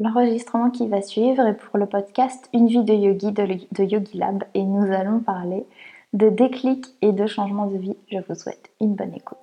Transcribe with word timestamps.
L'enregistrement 0.00 0.70
qui 0.70 0.86
va 0.86 1.02
suivre 1.02 1.44
est 1.44 1.54
pour 1.54 1.76
le 1.76 1.86
podcast 1.86 2.48
Une 2.54 2.68
vie 2.68 2.84
de 2.84 2.94
yogi 2.94 3.32
de, 3.32 3.82
Yogi 3.82 4.16
Lab 4.16 4.44
et 4.54 4.62
nous 4.62 4.92
allons 4.92 5.18
parler 5.18 5.66
de 6.12 6.28
déclic 6.28 6.86
et 7.02 7.10
de 7.10 7.26
changement 7.26 7.66
de 7.66 7.78
vie. 7.78 7.96
Je 8.08 8.18
vous 8.28 8.36
souhaite 8.36 8.70
une 8.80 8.94
bonne 8.94 9.12
écoute. 9.12 9.38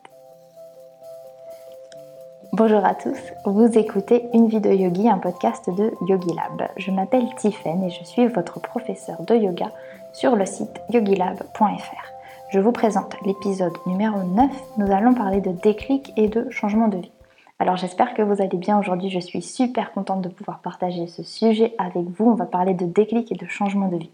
Bonjour 2.54 2.86
à 2.86 2.96
tous, 2.96 3.20
vous 3.44 3.78
écoutez 3.78 4.30
Une 4.34 4.48
vie 4.48 4.62
de 4.62 4.72
yogi, 4.72 5.10
un 5.10 5.18
podcast 5.18 5.70
de 5.70 5.92
Yogi 6.08 6.34
Lab. 6.34 6.70
Je 6.78 6.90
m'appelle 6.90 7.28
Tiffen 7.36 7.84
et 7.84 7.90
je 7.90 8.06
suis 8.06 8.28
votre 8.28 8.62
professeur 8.62 9.24
de 9.24 9.36
yoga 9.36 9.74
sur 10.14 10.38
le 10.38 10.46
site 10.46 10.80
yogilab.fr. 10.90 12.06
Je 12.52 12.60
vous 12.62 12.72
présente 12.72 13.18
l'épisode 13.26 13.76
numéro 13.86 14.24
9. 14.24 14.50
Nous 14.78 14.90
allons 14.90 15.14
parler 15.14 15.42
de 15.42 15.52
déclic 15.52 16.14
et 16.16 16.30
de 16.30 16.50
changement 16.50 16.88
de 16.88 17.00
vie. 17.00 17.12
Alors 17.58 17.78
j'espère 17.78 18.14
que 18.14 18.22
vous 18.22 18.42
allez 18.42 18.58
bien 18.58 18.78
aujourd'hui. 18.78 19.10
Je 19.10 19.20
suis 19.20 19.42
super 19.42 19.94
contente 19.94 20.22
de 20.22 20.30
pouvoir 20.30 20.60
partager 20.60 21.08
ce 21.08 21.24
sujet 21.24 21.74
avec 21.78 22.04
vous. 22.04 22.26
On 22.26 22.36
va 22.36 22.46
parler 22.46 22.74
de 22.74 22.86
déclic 22.86 23.32
et 23.32 23.36
de 23.36 23.48
changement 23.48 23.88
de 23.88 23.98
vie. 23.98 24.12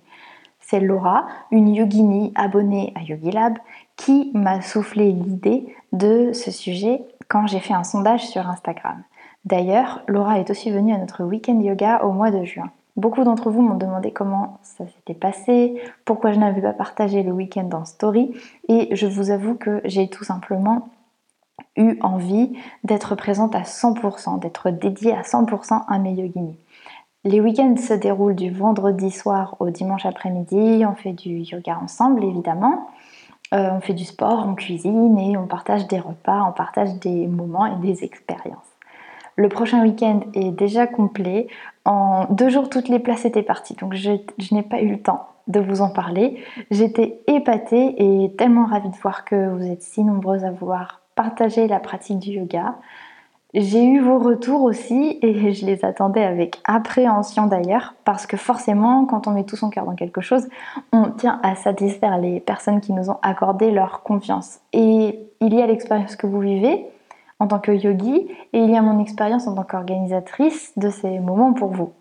C'est 0.60 0.80
Laura, 0.80 1.26
une 1.50 1.74
yogini 1.74 2.32
abonnée 2.36 2.94
à 2.96 3.02
Yogilab, 3.02 3.58
qui 3.98 4.32
m'a 4.36 4.62
soufflé 4.62 5.12
l'idée 5.12 5.76
de 5.92 6.34
ce 6.34 6.52
sujet 6.52 7.04
quand 7.28 7.48
j'ai 7.48 7.60
fait 7.60 7.74
un 7.74 7.84
sondage 7.84 8.28
sur 8.28 8.48
Instagram. 8.48 9.02
D'ailleurs, 9.44 10.04
Laura 10.08 10.40
est 10.40 10.52
aussi 10.52 10.70
venue 10.70 10.94
à 10.94 11.00
notre 11.00 11.24
week-end 11.24 11.60
yoga 11.60 12.04
au 12.04 12.12
mois 12.12 12.30
de 12.30 12.44
juin. 12.44 12.70
Beaucoup 12.96 13.24
d'entre 13.24 13.50
vous 13.50 13.62
m'ont 13.62 13.78
demandé 13.78 14.12
comment 14.12 14.60
ça 14.62 14.86
s'était 14.86 15.16
passé, 15.16 15.82
pourquoi 16.06 16.32
je 16.32 16.40
n'avais 16.40 16.62
pas 16.62 16.74
partagé 16.74 17.24
le 17.24 17.32
week-end 17.32 17.70
en 17.74 17.86
story, 17.86 18.34
et 18.68 18.96
je 18.96 19.08
vous 19.08 19.32
avoue 19.32 19.56
que 19.56 19.82
j'ai 19.86 20.10
tout 20.10 20.24
simplement 20.24 20.90
eu 21.78 21.98
envie 22.02 22.54
d'être 22.84 23.16
présente 23.16 23.56
à 23.56 23.62
100%, 23.62 24.40
d'être 24.40 24.70
dédiée 24.70 25.14
à 25.14 25.22
100% 25.22 25.84
à 25.88 26.00
mes 26.00 26.14
yoginis. 26.14 26.58
Les 27.24 27.40
week-ends 27.40 27.76
se 27.78 27.94
déroulent 27.94 28.36
du 28.36 28.50
vendredi 28.50 29.12
soir 29.12 29.56
au 29.60 29.70
dimanche 29.70 30.06
après-midi, 30.06 30.84
on 30.86 30.96
fait 30.96 31.14
du 31.14 31.40
yoga 31.40 31.78
ensemble 31.82 32.24
évidemment, 32.24 32.90
euh, 33.54 33.70
on 33.74 33.80
fait 33.80 33.94
du 33.94 34.06
sport, 34.06 34.46
on 34.48 34.56
cuisine 34.56 35.20
et 35.20 35.38
on 35.38 35.46
partage 35.46 35.88
des 35.88 36.00
repas, 36.00 36.44
on 36.48 36.52
partage 36.52 36.96
des 36.96 37.28
moments 37.28 37.68
et 37.68 37.76
des 37.76 38.04
expériences. 38.04 38.58
Le 39.36 39.50
prochain 39.50 39.84
week-end 39.84 40.22
est 40.34 40.52
déjà 40.52 40.88
complet. 40.88 41.48
En 41.86 42.26
deux 42.32 42.50
jours, 42.50 42.70
toutes 42.70 42.90
les 42.90 43.00
places 43.00 43.26
étaient 43.26 43.44
parties, 43.44 43.76
donc 43.76 43.94
je, 43.94 44.12
je 44.40 44.56
n'ai 44.56 44.64
pas 44.64 44.82
eu 44.82 44.90
le 44.90 45.02
temps 45.02 45.28
de 45.48 45.60
vous 45.60 45.82
en 45.82 45.90
parler. 45.90 46.44
J'étais 46.72 47.22
épatée 47.28 47.96
et 47.98 48.36
tellement 48.36 48.66
ravie 48.66 48.90
de 48.90 48.96
voir 48.96 49.26
que 49.26 49.50
vous 49.50 49.66
êtes 49.66 49.84
si 49.84 50.04
nombreuses 50.04 50.44
à 50.44 50.52
vouloir 50.52 51.01
partager 51.16 51.68
la 51.68 51.80
pratique 51.80 52.20
du 52.20 52.32
yoga. 52.32 52.76
J'ai 53.54 53.84
eu 53.84 54.00
vos 54.00 54.18
retours 54.18 54.64
aussi 54.64 55.20
et 55.22 55.52
je 55.54 55.66
les 55.66 55.84
attendais 55.84 56.24
avec 56.24 56.60
appréhension 56.64 57.48
d'ailleurs 57.48 57.96
parce 58.06 58.26
que 58.26 58.38
forcément 58.38 59.06
quand 59.06 59.28
on 59.28 59.32
met 59.32 59.44
tout 59.44 59.58
son 59.58 59.70
cœur 59.70 59.86
dans 59.86 59.96
quelque 59.96 60.22
chose, 60.22 60.48
on 60.94 61.10
tient 61.12 61.40
à 61.44 61.56
satisfaire 61.56 62.18
les 62.18 62.40
personnes 62.40 62.82
qui 62.82 62.94
nous 62.94 63.10
ont 63.10 63.20
accordé 63.22 63.72
leur 63.72 64.04
confiance. 64.04 64.60
Et 64.74 65.20
il 65.42 65.54
y 65.54 65.62
a 65.62 65.68
l'expérience 65.68 66.16
que 66.16 66.28
vous 66.28 66.40
vivez 66.40 66.86
en 67.40 67.48
tant 67.48 67.60
que 67.60 67.72
yogi 67.72 68.28
et 68.54 68.60
il 68.60 68.70
y 68.70 68.78
a 68.78 68.82
mon 68.82 69.00
expérience 69.00 69.48
en 69.48 69.56
tant 69.56 69.64
qu'organisatrice 69.64 70.74
de 70.78 70.90
ces 70.90 71.20
moments 71.20 71.54
pour 71.54 71.72
vous. 71.72 71.92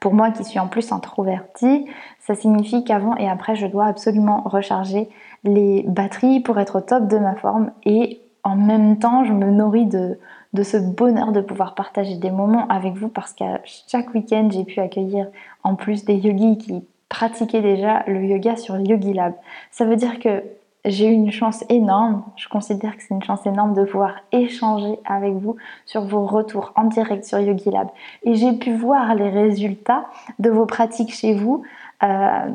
Pour 0.00 0.12
moi 0.12 0.30
qui 0.30 0.44
suis 0.44 0.58
en 0.58 0.66
plus 0.66 0.92
introvertie, 0.92 1.86
ça 2.20 2.34
signifie 2.34 2.84
qu'avant 2.84 3.16
et 3.16 3.28
après 3.28 3.56
je 3.56 3.66
dois 3.66 3.86
absolument 3.86 4.42
recharger 4.44 5.08
les 5.44 5.84
batteries 5.86 6.40
pour 6.40 6.58
être 6.58 6.78
au 6.78 6.80
top 6.80 7.08
de 7.08 7.18
ma 7.18 7.34
forme 7.34 7.70
et 7.84 8.20
en 8.44 8.56
même 8.56 8.98
temps 8.98 9.24
je 9.24 9.32
me 9.32 9.50
nourris 9.50 9.86
de, 9.86 10.18
ce 10.62 10.76
bonheur 10.76 11.32
de 11.32 11.40
pouvoir 11.40 11.74
partager 11.74 12.16
des 12.16 12.30
moments 12.30 12.66
avec 12.68 12.94
vous 12.94 13.08
parce 13.08 13.32
qu'à 13.32 13.60
chaque 13.64 14.14
week-end 14.14 14.48
j'ai 14.50 14.64
pu 14.64 14.80
accueillir 14.80 15.28
en 15.64 15.74
plus 15.74 16.04
des 16.04 16.16
yogis 16.16 16.58
qui 16.58 16.84
pratiquaient 17.08 17.62
déjà 17.62 18.04
le 18.06 18.22
yoga 18.24 18.56
sur 18.56 18.78
Yogi 18.78 19.14
Lab. 19.14 19.32
Ça 19.70 19.84
veut 19.84 19.96
dire 19.96 20.18
que 20.18 20.42
j'ai 20.84 21.06
eu 21.06 21.12
une 21.12 21.32
chance 21.32 21.64
énorme, 21.68 22.22
je 22.36 22.48
considère 22.48 22.96
que 22.96 23.02
c'est 23.02 23.14
une 23.14 23.22
chance 23.22 23.44
énorme 23.46 23.74
de 23.74 23.84
pouvoir 23.84 24.14
échanger 24.32 24.98
avec 25.04 25.34
vous 25.34 25.56
sur 25.84 26.02
vos 26.02 26.24
retours 26.24 26.72
en 26.76 26.84
direct 26.84 27.24
sur 27.24 27.38
Yogi 27.38 27.70
Lab. 27.70 27.88
Et 28.22 28.34
j'ai 28.34 28.52
pu 28.52 28.72
voir 28.74 29.14
les 29.14 29.28
résultats 29.28 30.06
de 30.38 30.50
vos 30.50 30.66
pratiques 30.66 31.12
chez 31.12 31.34
vous. 31.34 31.62
Euh, 32.02 32.50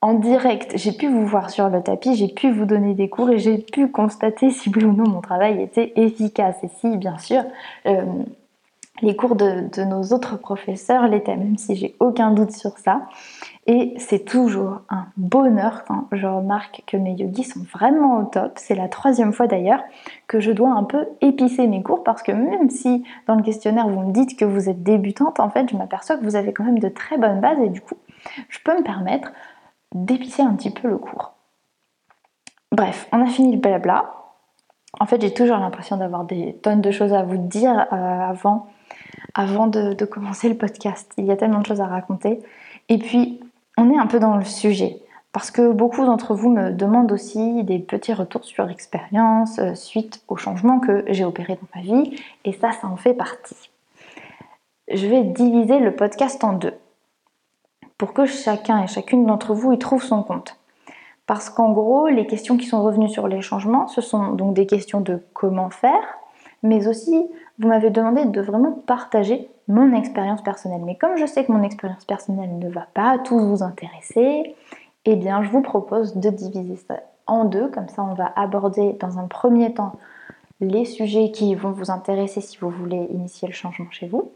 en 0.00 0.14
direct, 0.14 0.72
j'ai 0.76 0.92
pu 0.92 1.08
vous 1.08 1.26
voir 1.26 1.50
sur 1.50 1.68
le 1.68 1.82
tapis, 1.82 2.14
j'ai 2.14 2.28
pu 2.28 2.52
vous 2.52 2.66
donner 2.66 2.94
des 2.94 3.08
cours 3.08 3.30
et 3.30 3.38
j'ai 3.38 3.58
pu 3.58 3.88
constater 3.88 4.50
si 4.50 4.70
oui 4.74 4.84
ou 4.84 4.92
non 4.92 5.08
mon 5.08 5.20
travail 5.20 5.60
était 5.60 5.92
efficace. 5.96 6.56
Et 6.62 6.68
si, 6.68 6.96
bien 6.96 7.18
sûr, 7.18 7.42
euh, 7.86 8.04
les 9.02 9.16
cours 9.16 9.34
de, 9.34 9.84
nos 9.84 10.02
autres 10.12 10.36
professeurs 10.36 11.08
l'étaient, 11.08 11.36
même 11.36 11.56
si 11.56 11.74
j'ai 11.74 11.96
aucun 11.98 12.30
doute 12.30 12.52
sur 12.52 12.78
ça. 12.78 13.02
Et 13.66 13.94
c'est 13.98 14.24
toujours 14.24 14.80
un 14.88 15.06
bonheur 15.16 15.84
quand 15.84 16.06
je 16.12 16.26
remarque 16.26 16.82
que 16.86 16.96
mes 16.96 17.12
yogis 17.12 17.44
sont 17.44 17.64
vraiment 17.72 18.18
au 18.20 18.24
top. 18.24 18.52
C'est 18.56 18.74
la 18.74 18.88
troisième 18.88 19.32
fois 19.32 19.46
d'ailleurs 19.46 19.82
que 20.26 20.40
je 20.40 20.52
dois 20.52 20.70
un 20.70 20.84
peu 20.84 21.06
épicer 21.20 21.66
mes 21.66 21.82
cours 21.82 22.02
parce 22.02 22.22
que 22.22 22.32
même 22.32 22.70
si 22.70 23.04
dans 23.26 23.34
le 23.34 23.42
questionnaire 23.42 23.88
vous 23.88 24.00
me 24.00 24.12
dites 24.12 24.38
que 24.38 24.44
vous 24.44 24.68
êtes 24.68 24.82
débutante, 24.82 25.38
en 25.40 25.50
fait 25.50 25.68
je 25.70 25.76
m'aperçois 25.76 26.16
que 26.16 26.24
vous 26.24 26.36
avez 26.36 26.52
quand 26.52 26.64
même 26.64 26.78
de 26.78 26.88
très 26.88 27.18
bonnes 27.18 27.40
bases 27.40 27.58
et 27.60 27.68
du 27.68 27.80
coup 27.80 27.96
je 28.48 28.58
peux 28.64 28.76
me 28.76 28.82
permettre 28.82 29.32
d'épicer 29.94 30.42
un 30.42 30.54
petit 30.54 30.70
peu 30.70 30.88
le 30.88 30.98
cours. 30.98 31.34
Bref, 32.72 33.08
on 33.12 33.22
a 33.22 33.26
fini 33.26 33.52
le 33.52 33.58
blabla. 33.58 34.12
En 35.00 35.06
fait, 35.06 35.20
j'ai 35.20 35.32
toujours 35.32 35.58
l'impression 35.58 35.96
d'avoir 35.96 36.24
des 36.24 36.54
tonnes 36.62 36.80
de 36.80 36.90
choses 36.90 37.12
à 37.12 37.22
vous 37.22 37.38
dire 37.38 37.86
euh, 37.92 38.32
avant, 39.34 39.66
de, 39.66 40.04
commencer 40.04 40.48
le 40.48 40.56
podcast. 40.56 41.12
Il 41.16 41.26
y 41.26 41.30
a 41.30 41.36
tellement 41.36 41.60
de 41.60 41.66
choses 41.66 41.80
à 41.80 41.86
raconter. 41.86 42.40
Et 42.88 42.98
puis, 42.98 43.40
on 43.76 43.90
est 43.90 43.98
un 43.98 44.06
peu 44.06 44.18
dans 44.18 44.36
le 44.36 44.44
sujet. 44.44 45.02
Parce 45.32 45.50
que 45.50 45.72
beaucoup 45.72 46.04
d'entre 46.04 46.34
vous 46.34 46.48
me 46.48 46.72
demandent 46.72 47.12
aussi 47.12 47.62
des 47.64 47.78
petits 47.78 48.14
retours 48.14 48.44
sur 48.44 48.64
l'expérience 48.64 49.58
euh, 49.58 49.74
suite 49.74 50.22
au 50.26 50.36
changement 50.36 50.80
que 50.80 51.04
j'ai 51.08 51.24
opéré 51.24 51.58
dans 51.60 51.68
ma 51.74 51.82
vie. 51.82 52.16
Et 52.44 52.52
ça, 52.52 52.72
ça 52.72 52.86
en 52.88 52.96
fait 52.96 53.14
partie. 53.14 53.70
Je 54.90 55.06
vais 55.06 55.22
diviser 55.22 55.80
le 55.80 55.94
podcast 55.94 56.42
en 56.42 56.54
deux 56.54 56.74
pour 57.98 58.14
que 58.14 58.24
chacun 58.26 58.82
et 58.82 58.86
chacune 58.86 59.26
d'entre 59.26 59.52
vous 59.52 59.72
y 59.72 59.78
trouve 59.78 60.02
son 60.02 60.22
compte. 60.22 60.56
Parce 61.26 61.50
qu'en 61.50 61.72
gros, 61.72 62.06
les 62.06 62.26
questions 62.26 62.56
qui 62.56 62.66
sont 62.66 62.82
revenues 62.82 63.10
sur 63.10 63.28
les 63.28 63.42
changements, 63.42 63.88
ce 63.88 64.00
sont 64.00 64.32
donc 64.32 64.54
des 64.54 64.66
questions 64.66 65.00
de 65.00 65.22
comment 65.34 65.68
faire, 65.68 66.18
mais 66.62 66.88
aussi, 66.88 67.26
vous 67.58 67.68
m'avez 67.68 67.90
demandé 67.90 68.24
de 68.24 68.40
vraiment 68.40 68.72
partager 68.72 69.50
mon 69.68 69.94
expérience 69.94 70.42
personnelle. 70.42 70.80
Mais 70.84 70.96
comme 70.96 71.16
je 71.16 71.26
sais 71.26 71.44
que 71.44 71.52
mon 71.52 71.62
expérience 71.62 72.04
personnelle 72.04 72.58
ne 72.58 72.68
va 72.68 72.86
pas 72.94 73.18
tous 73.18 73.38
vous 73.38 73.62
intéresser, 73.62 74.56
eh 75.04 75.16
bien, 75.16 75.42
je 75.42 75.50
vous 75.50 75.60
propose 75.60 76.16
de 76.16 76.30
diviser 76.30 76.76
ça 76.76 77.00
en 77.26 77.44
deux. 77.44 77.68
Comme 77.68 77.88
ça, 77.88 78.02
on 78.02 78.14
va 78.14 78.32
aborder 78.34 78.94
dans 78.94 79.18
un 79.18 79.26
premier 79.26 79.74
temps 79.74 79.92
les 80.60 80.84
sujets 80.84 81.30
qui 81.30 81.54
vont 81.54 81.70
vous 81.70 81.90
intéresser 81.90 82.40
si 82.40 82.56
vous 82.58 82.70
voulez 82.70 83.06
initier 83.10 83.46
le 83.46 83.54
changement 83.54 83.90
chez 83.90 84.08
vous 84.08 84.32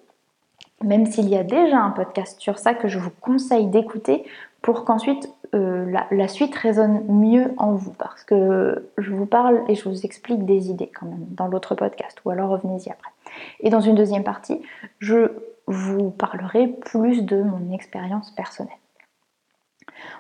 même 0.83 1.07
s'il 1.07 1.29
y 1.29 1.37
a 1.37 1.43
déjà 1.43 1.79
un 1.79 1.91
podcast 1.91 2.41
sur 2.41 2.59
ça 2.59 2.75
que 2.75 2.89
je 2.89 2.99
vous 2.99 3.11
conseille 3.21 3.67
d'écouter 3.67 4.25
pour 4.63 4.85
qu'ensuite 4.85 5.29
euh, 5.55 5.93
la, 6.11 6.29
suite 6.29 6.55
résonne 6.55 7.05
mieux 7.09 7.53
en 7.59 7.73
vous. 7.73 7.93
Parce 7.93 8.25
que 8.25 8.91
je 8.97 9.13
vous 9.13 9.27
parle 9.27 9.63
et 9.69 9.75
je 9.75 9.89
vous 9.89 10.07
explique 10.07 10.45
des 10.47 10.71
idées 10.71 10.91
quand 10.99 11.07
même 11.07 11.27
dans 11.31 11.49
l'autre 11.49 11.75
podcast, 11.75 12.19
ou 12.25 12.31
alors 12.31 12.51
revenez-y 12.51 12.91
après. 12.91 13.11
Et 13.61 13.71
dans 13.71 13.81
une 13.81 13.95
deuxième 13.95 14.25
partie, 14.25 14.63
je 14.99 15.33
vous 15.67 16.11
parlerai 16.11 16.69
plus 16.69 17.23
de 17.23 17.43
mon 17.43 17.73
expérience 17.73 18.31
personnelle. 18.31 18.73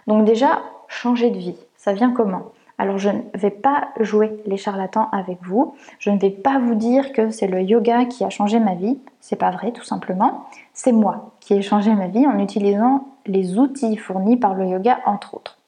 Donc 0.06 0.24
déjà, 0.24 0.62
changer 0.88 1.30
de 1.30 1.38
vie, 1.38 1.58
ça 1.76 1.92
vient 1.92 2.12
comment? 2.12 2.52
Alors 2.78 2.99
je 2.99 3.10
ne 3.10 3.21
vais 3.34 3.50
pas 3.50 3.88
jouer 4.00 4.43
les 4.47 4.56
charlatans 4.56 5.09
avec 5.12 5.38
vous. 5.43 5.75
Je 5.99 6.10
ne 6.10 6.19
vais 6.19 6.31
pas 6.31 6.59
vous 6.59 6.75
dire 6.75 7.12
que 7.12 7.31
c'est 7.31 7.47
le 7.47 7.62
yoga 7.62 8.06
qui 8.06 8.25
a 8.25 8.31
changé 8.31 8.59
ma 8.59 8.75
vie. 8.75 8.99
C'est 9.21 9.37
pas 9.37 9.50
vrai, 9.50 9.72
tout 9.72 9.84
simplement. 9.84 10.44
C'est 10.72 10.92
moi 10.92 11.33
qui 11.41 11.54
ai 11.54 11.63
changé 11.63 11.95
ma 11.95 12.09
vie 12.09 12.27
en 12.27 12.39
utilisant 12.39 13.07
les 13.27 13.59
outils 13.59 13.97
fournis 13.97 14.36
par 14.36 14.54
le 14.54 14.66
yoga, 14.66 15.01
entre 15.07 15.34
autres. 15.34 15.59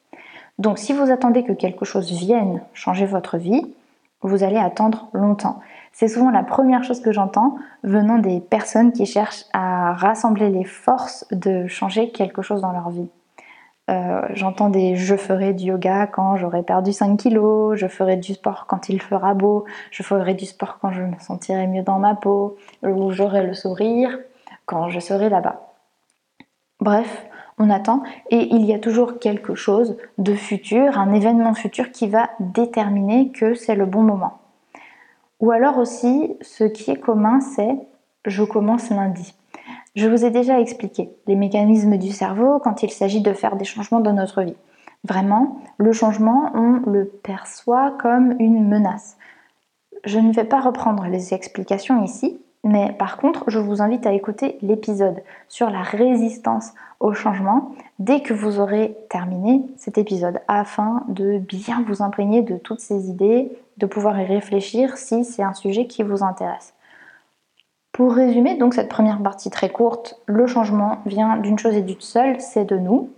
Donc 0.57 0.77
si 0.77 0.93
vous 0.93 1.11
attendez 1.11 1.43
que 1.43 1.53
quelque 1.53 1.85
chose 1.85 2.11
vienne 2.11 2.61
changer 2.73 3.05
votre 3.05 3.37
vie, 3.37 3.73
vous 4.21 4.43
allez 4.43 4.57
attendre 4.57 5.07
longtemps. 5.13 5.59
C'est 5.91 6.07
souvent 6.07 6.31
la 6.31 6.43
première 6.43 6.83
chose 6.83 7.01
que 7.01 7.11
j'entends 7.11 7.55
venant 7.83 8.17
des 8.17 8.39
personnes 8.39 8.91
qui 8.91 9.05
cherchent 9.05 9.45
à 9.53 9.93
rassembler 9.93 10.49
les 10.49 10.65
forces 10.65 11.25
de 11.31 11.67
changer 11.67 12.09
quelque 12.09 12.41
chose 12.41 12.61
dans 12.61 12.71
leur 12.71 12.89
vie. 12.89 13.07
Euh, 13.89 14.21
j'entends 14.33 14.69
des 14.69 14.95
je 14.95 15.15
ferai 15.15 15.53
du 15.53 15.65
yoga 15.65 16.07
quand 16.07 16.37
j'aurai 16.37 16.63
perdu 16.63 16.91
5 16.91 17.17
kilos, 17.17 17.77
je 17.77 17.87
ferai 17.87 18.17
du 18.17 18.33
sport 18.33 18.65
quand 18.67 18.89
il 18.89 18.99
fera 18.99 19.35
beau, 19.35 19.65
je 19.91 20.01
ferai 20.01 20.33
du 20.33 20.45
sport 20.45 20.79
quand 20.81 20.91
je 20.91 21.03
me 21.03 21.19
sentirai 21.19 21.67
mieux 21.67 21.83
dans 21.83 21.99
ma 21.99 22.15
peau, 22.15 22.57
ou 22.81 23.11
j'aurai 23.11 23.45
le 23.45 23.53
sourire 23.53 24.17
quand 24.65 24.89
je 24.89 24.99
serai 24.99 25.29
là-bas. 25.29 25.61
Bref, 26.79 27.27
on 27.59 27.69
attend 27.69 28.01
et 28.31 28.47
il 28.55 28.65
y 28.65 28.73
a 28.73 28.79
toujours 28.79 29.19
quelque 29.19 29.53
chose 29.53 29.97
de 30.17 30.33
futur, 30.33 30.97
un 30.97 31.13
événement 31.13 31.53
futur 31.53 31.91
qui 31.91 32.07
va 32.07 32.29
déterminer 32.39 33.31
que 33.31 33.53
c'est 33.53 33.75
le 33.75 33.85
bon 33.85 34.01
moment. 34.01 34.39
Ou 35.39 35.51
alors 35.51 35.77
aussi, 35.77 36.35
ce 36.41 36.63
qui 36.63 36.89
est 36.89 36.99
commun, 36.99 37.39
c'est 37.39 37.77
je 38.25 38.43
commence 38.43 38.89
lundi. 38.89 39.35
Je 39.95 40.09
vous 40.09 40.25
ai 40.25 40.29
déjà 40.29 40.59
expliqué 40.59 41.09
les 41.25 41.37
mécanismes 41.37 41.97
du 41.97 42.11
cerveau 42.11 42.59
quand 42.59 42.83
il 42.83 42.91
s'agit 42.91 43.21
de 43.21 43.31
faire 43.31 43.55
des 43.55 43.63
changements 43.63 44.01
dans 44.01 44.11
notre 44.11 44.41
vie. 44.41 44.57
Vraiment, 45.05 45.61
le 45.77 45.93
changement, 45.93 46.51
on 46.53 46.81
le 46.89 47.05
perçoit 47.05 47.91
comme 47.91 48.35
une 48.39 48.67
menace. 48.67 49.17
Je 50.03 50.19
ne 50.19 50.33
vais 50.33 50.43
pas 50.43 50.59
reprendre 50.59 51.05
les 51.05 51.33
explications 51.33 52.03
ici, 52.03 52.41
mais 52.65 52.91
par 52.99 53.15
contre, 53.15 53.45
je 53.47 53.57
vous 53.57 53.81
invite 53.81 54.05
à 54.05 54.11
écouter 54.11 54.57
l'épisode 54.61 55.23
sur 55.47 55.69
la 55.69 55.81
résistance 55.81 56.73
au 56.99 57.13
changement 57.13 57.71
dès 57.99 58.21
que 58.21 58.33
vous 58.33 58.59
aurez 58.59 58.97
terminé 59.09 59.61
cet 59.77 59.97
épisode 59.97 60.41
afin 60.49 61.03
de 61.07 61.37
bien 61.37 61.85
vous 61.87 62.01
imprégner 62.01 62.41
de 62.41 62.57
toutes 62.57 62.81
ces 62.81 63.09
idées, 63.09 63.49
de 63.77 63.85
pouvoir 63.85 64.19
y 64.19 64.25
réfléchir 64.25 64.97
si 64.97 65.23
c'est 65.23 65.43
un 65.43 65.53
sujet 65.53 65.87
qui 65.87 66.03
vous 66.03 66.21
intéresse. 66.21 66.73
Pour 67.95 68.13
résumer 68.13 68.57
donc 68.57 68.73
cette 68.73 68.89
première 68.89 69.23
partie 69.23 69.49
très 69.49 69.69
courte, 69.69 70.19
le 70.25 70.47
changement 70.47 71.01
vient 71.05 71.37
d'une 71.37 71.57
chose 71.57 71.77
et 71.77 71.81
d'une 71.81 72.01
seule, 72.01 72.41
c'est 72.41 72.65
de 72.65 72.77
nous. 72.77 73.09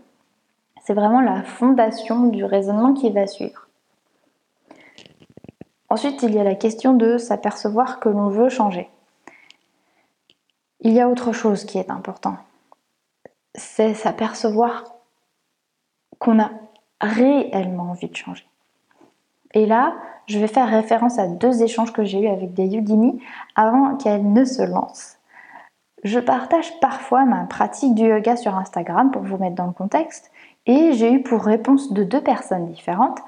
C'est 0.83 0.93
vraiment 0.93 1.19
la 1.19 1.41
fondation 1.41 2.27
du 2.27 2.45
raisonnement 2.45 2.93
qui 2.93 3.09
va 3.09 3.25
suivre. 3.25 3.67
Ensuite, 5.89 6.21
il 6.21 6.35
y 6.35 6.37
a 6.37 6.43
la 6.43 6.53
question 6.53 6.93
de 6.93 7.17
s'apercevoir 7.17 7.99
que 7.99 8.07
l'on 8.07 8.29
veut 8.29 8.49
changer. 8.49 8.87
Il 10.81 10.93
y 10.93 11.01
a 11.01 11.09
autre 11.09 11.31
chose 11.31 11.65
qui 11.65 11.79
est 11.79 11.89
important. 11.89 12.37
C'est 13.55 13.95
s'apercevoir 13.95 14.83
qu'on 16.19 16.39
a 16.39 16.51
réellement 17.01 17.89
envie 17.89 18.09
de 18.09 18.15
changer. 18.15 18.45
Et 19.53 19.65
là, 19.65 19.93
je 20.27 20.39
vais 20.39 20.47
faire 20.47 20.67
référence 20.67 21.19
à 21.19 21.27
deux 21.27 21.63
échanges 21.63 21.93
que 21.93 22.03
j'ai 22.03 22.21
eus 22.21 22.27
avec 22.27 22.53
des 22.53 22.65
Yudini 22.65 23.21
avant 23.55 23.95
qu'elles 23.95 24.31
ne 24.31 24.43
se 24.43 24.61
lancent. 24.61 25.17
Je 26.03 26.19
partage 26.19 26.79
parfois 26.79 27.25
ma 27.25 27.45
pratique 27.45 27.95
du 27.95 28.07
yoga 28.07 28.35
sur 28.35 28.55
Instagram 28.55 29.11
pour 29.11 29.23
vous 29.23 29.37
mettre 29.37 29.55
dans 29.55 29.65
le 29.65 29.71
contexte 29.71 30.31
et 30.65 30.93
j'ai 30.93 31.11
eu 31.11 31.23
pour 31.23 31.43
réponse 31.43 31.91
de 31.91 32.03
deux 32.03 32.21
personnes 32.21 32.67
différentes 32.67 33.19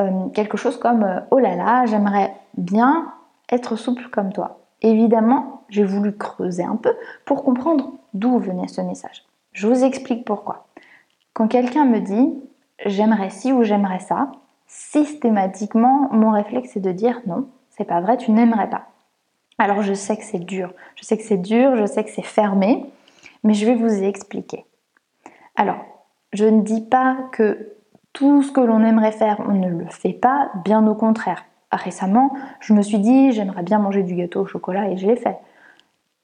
euh, 0.00 0.28
quelque 0.34 0.56
chose 0.56 0.78
comme 0.78 1.04
euh, 1.04 1.20
Oh 1.30 1.38
là 1.38 1.54
là, 1.56 1.86
j'aimerais 1.86 2.34
bien 2.56 3.12
être 3.50 3.76
souple 3.76 4.08
comme 4.10 4.32
toi. 4.32 4.60
Évidemment, 4.80 5.62
j'ai 5.68 5.84
voulu 5.84 6.16
creuser 6.16 6.64
un 6.64 6.76
peu 6.76 6.94
pour 7.24 7.44
comprendre 7.44 7.92
d'où 8.14 8.38
venait 8.38 8.68
ce 8.68 8.80
message. 8.80 9.24
Je 9.52 9.66
vous 9.66 9.84
explique 9.84 10.24
pourquoi. 10.24 10.66
Quand 11.34 11.48
quelqu'un 11.48 11.84
me 11.84 12.00
dit 12.00 12.34
j'aimerais 12.86 13.30
ci 13.30 13.52
ou 13.52 13.62
j'aimerais 13.62 14.00
ça, 14.00 14.32
systématiquement, 14.72 16.08
mon 16.12 16.30
réflexe 16.30 16.76
est 16.76 16.80
de 16.80 16.92
dire 16.92 17.20
non, 17.26 17.48
c'est 17.70 17.84
pas 17.84 18.00
vrai, 18.00 18.16
tu 18.16 18.30
n'aimerais 18.30 18.70
pas. 18.70 18.86
Alors 19.58 19.82
je 19.82 19.92
sais 19.92 20.16
que 20.16 20.24
c'est 20.24 20.38
dur, 20.38 20.72
je 20.96 21.04
sais 21.04 21.16
que 21.16 21.22
c'est 21.22 21.36
dur, 21.36 21.76
je 21.76 21.84
sais 21.84 22.02
que 22.02 22.10
c'est 22.10 22.22
fermé, 22.22 22.86
mais 23.44 23.52
je 23.52 23.66
vais 23.66 23.74
vous 23.74 24.02
expliquer. 24.02 24.64
Alors, 25.56 25.84
je 26.32 26.46
ne 26.46 26.62
dis 26.62 26.80
pas 26.80 27.18
que 27.32 27.74
tout 28.14 28.42
ce 28.42 28.50
que 28.50 28.60
l'on 28.60 28.82
aimerait 28.82 29.12
faire, 29.12 29.40
on 29.46 29.52
ne 29.52 29.68
le 29.68 29.86
fait 29.90 30.14
pas, 30.14 30.50
bien 30.64 30.86
au 30.86 30.94
contraire. 30.94 31.44
Récemment, 31.70 32.32
je 32.60 32.72
me 32.72 32.82
suis 32.82 32.98
dit 32.98 33.32
j'aimerais 33.32 33.62
bien 33.62 33.78
manger 33.78 34.02
du 34.02 34.14
gâteau 34.14 34.40
au 34.40 34.46
chocolat 34.46 34.88
et 34.88 34.96
je 34.96 35.06
l'ai 35.06 35.16
fait. 35.16 35.36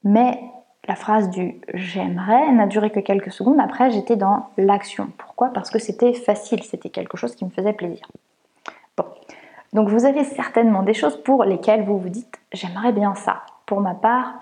Mais 0.03 0.39
la 0.87 0.95
phrase 0.95 1.29
du 1.29 1.61
j'aimerais 1.75 2.51
n'a 2.51 2.65
duré 2.65 2.89
que 2.89 2.99
quelques 2.99 3.31
secondes. 3.31 3.59
Après, 3.59 3.91
j'étais 3.91 4.15
dans 4.15 4.47
l'action. 4.57 5.09
Pourquoi? 5.17 5.49
Parce 5.49 5.69
que 5.69 5.77
c'était 5.77 6.13
facile, 6.13 6.63
c'était 6.63 6.89
quelque 6.89 7.15
chose 7.15 7.35
qui 7.35 7.45
me 7.45 7.51
faisait 7.51 7.73
plaisir. 7.73 8.07
Donc 9.73 9.89
vous 9.89 10.05
avez 10.05 10.23
certainement 10.23 10.83
des 10.83 10.93
choses 10.93 11.21
pour 11.21 11.43
lesquelles 11.43 11.83
vous 11.83 11.99
vous 11.99 12.09
dites 12.09 12.39
j'aimerais 12.53 12.91
bien 12.91 13.15
ça. 13.15 13.43
Pour 13.65 13.81
ma 13.81 13.93
part, 13.93 14.39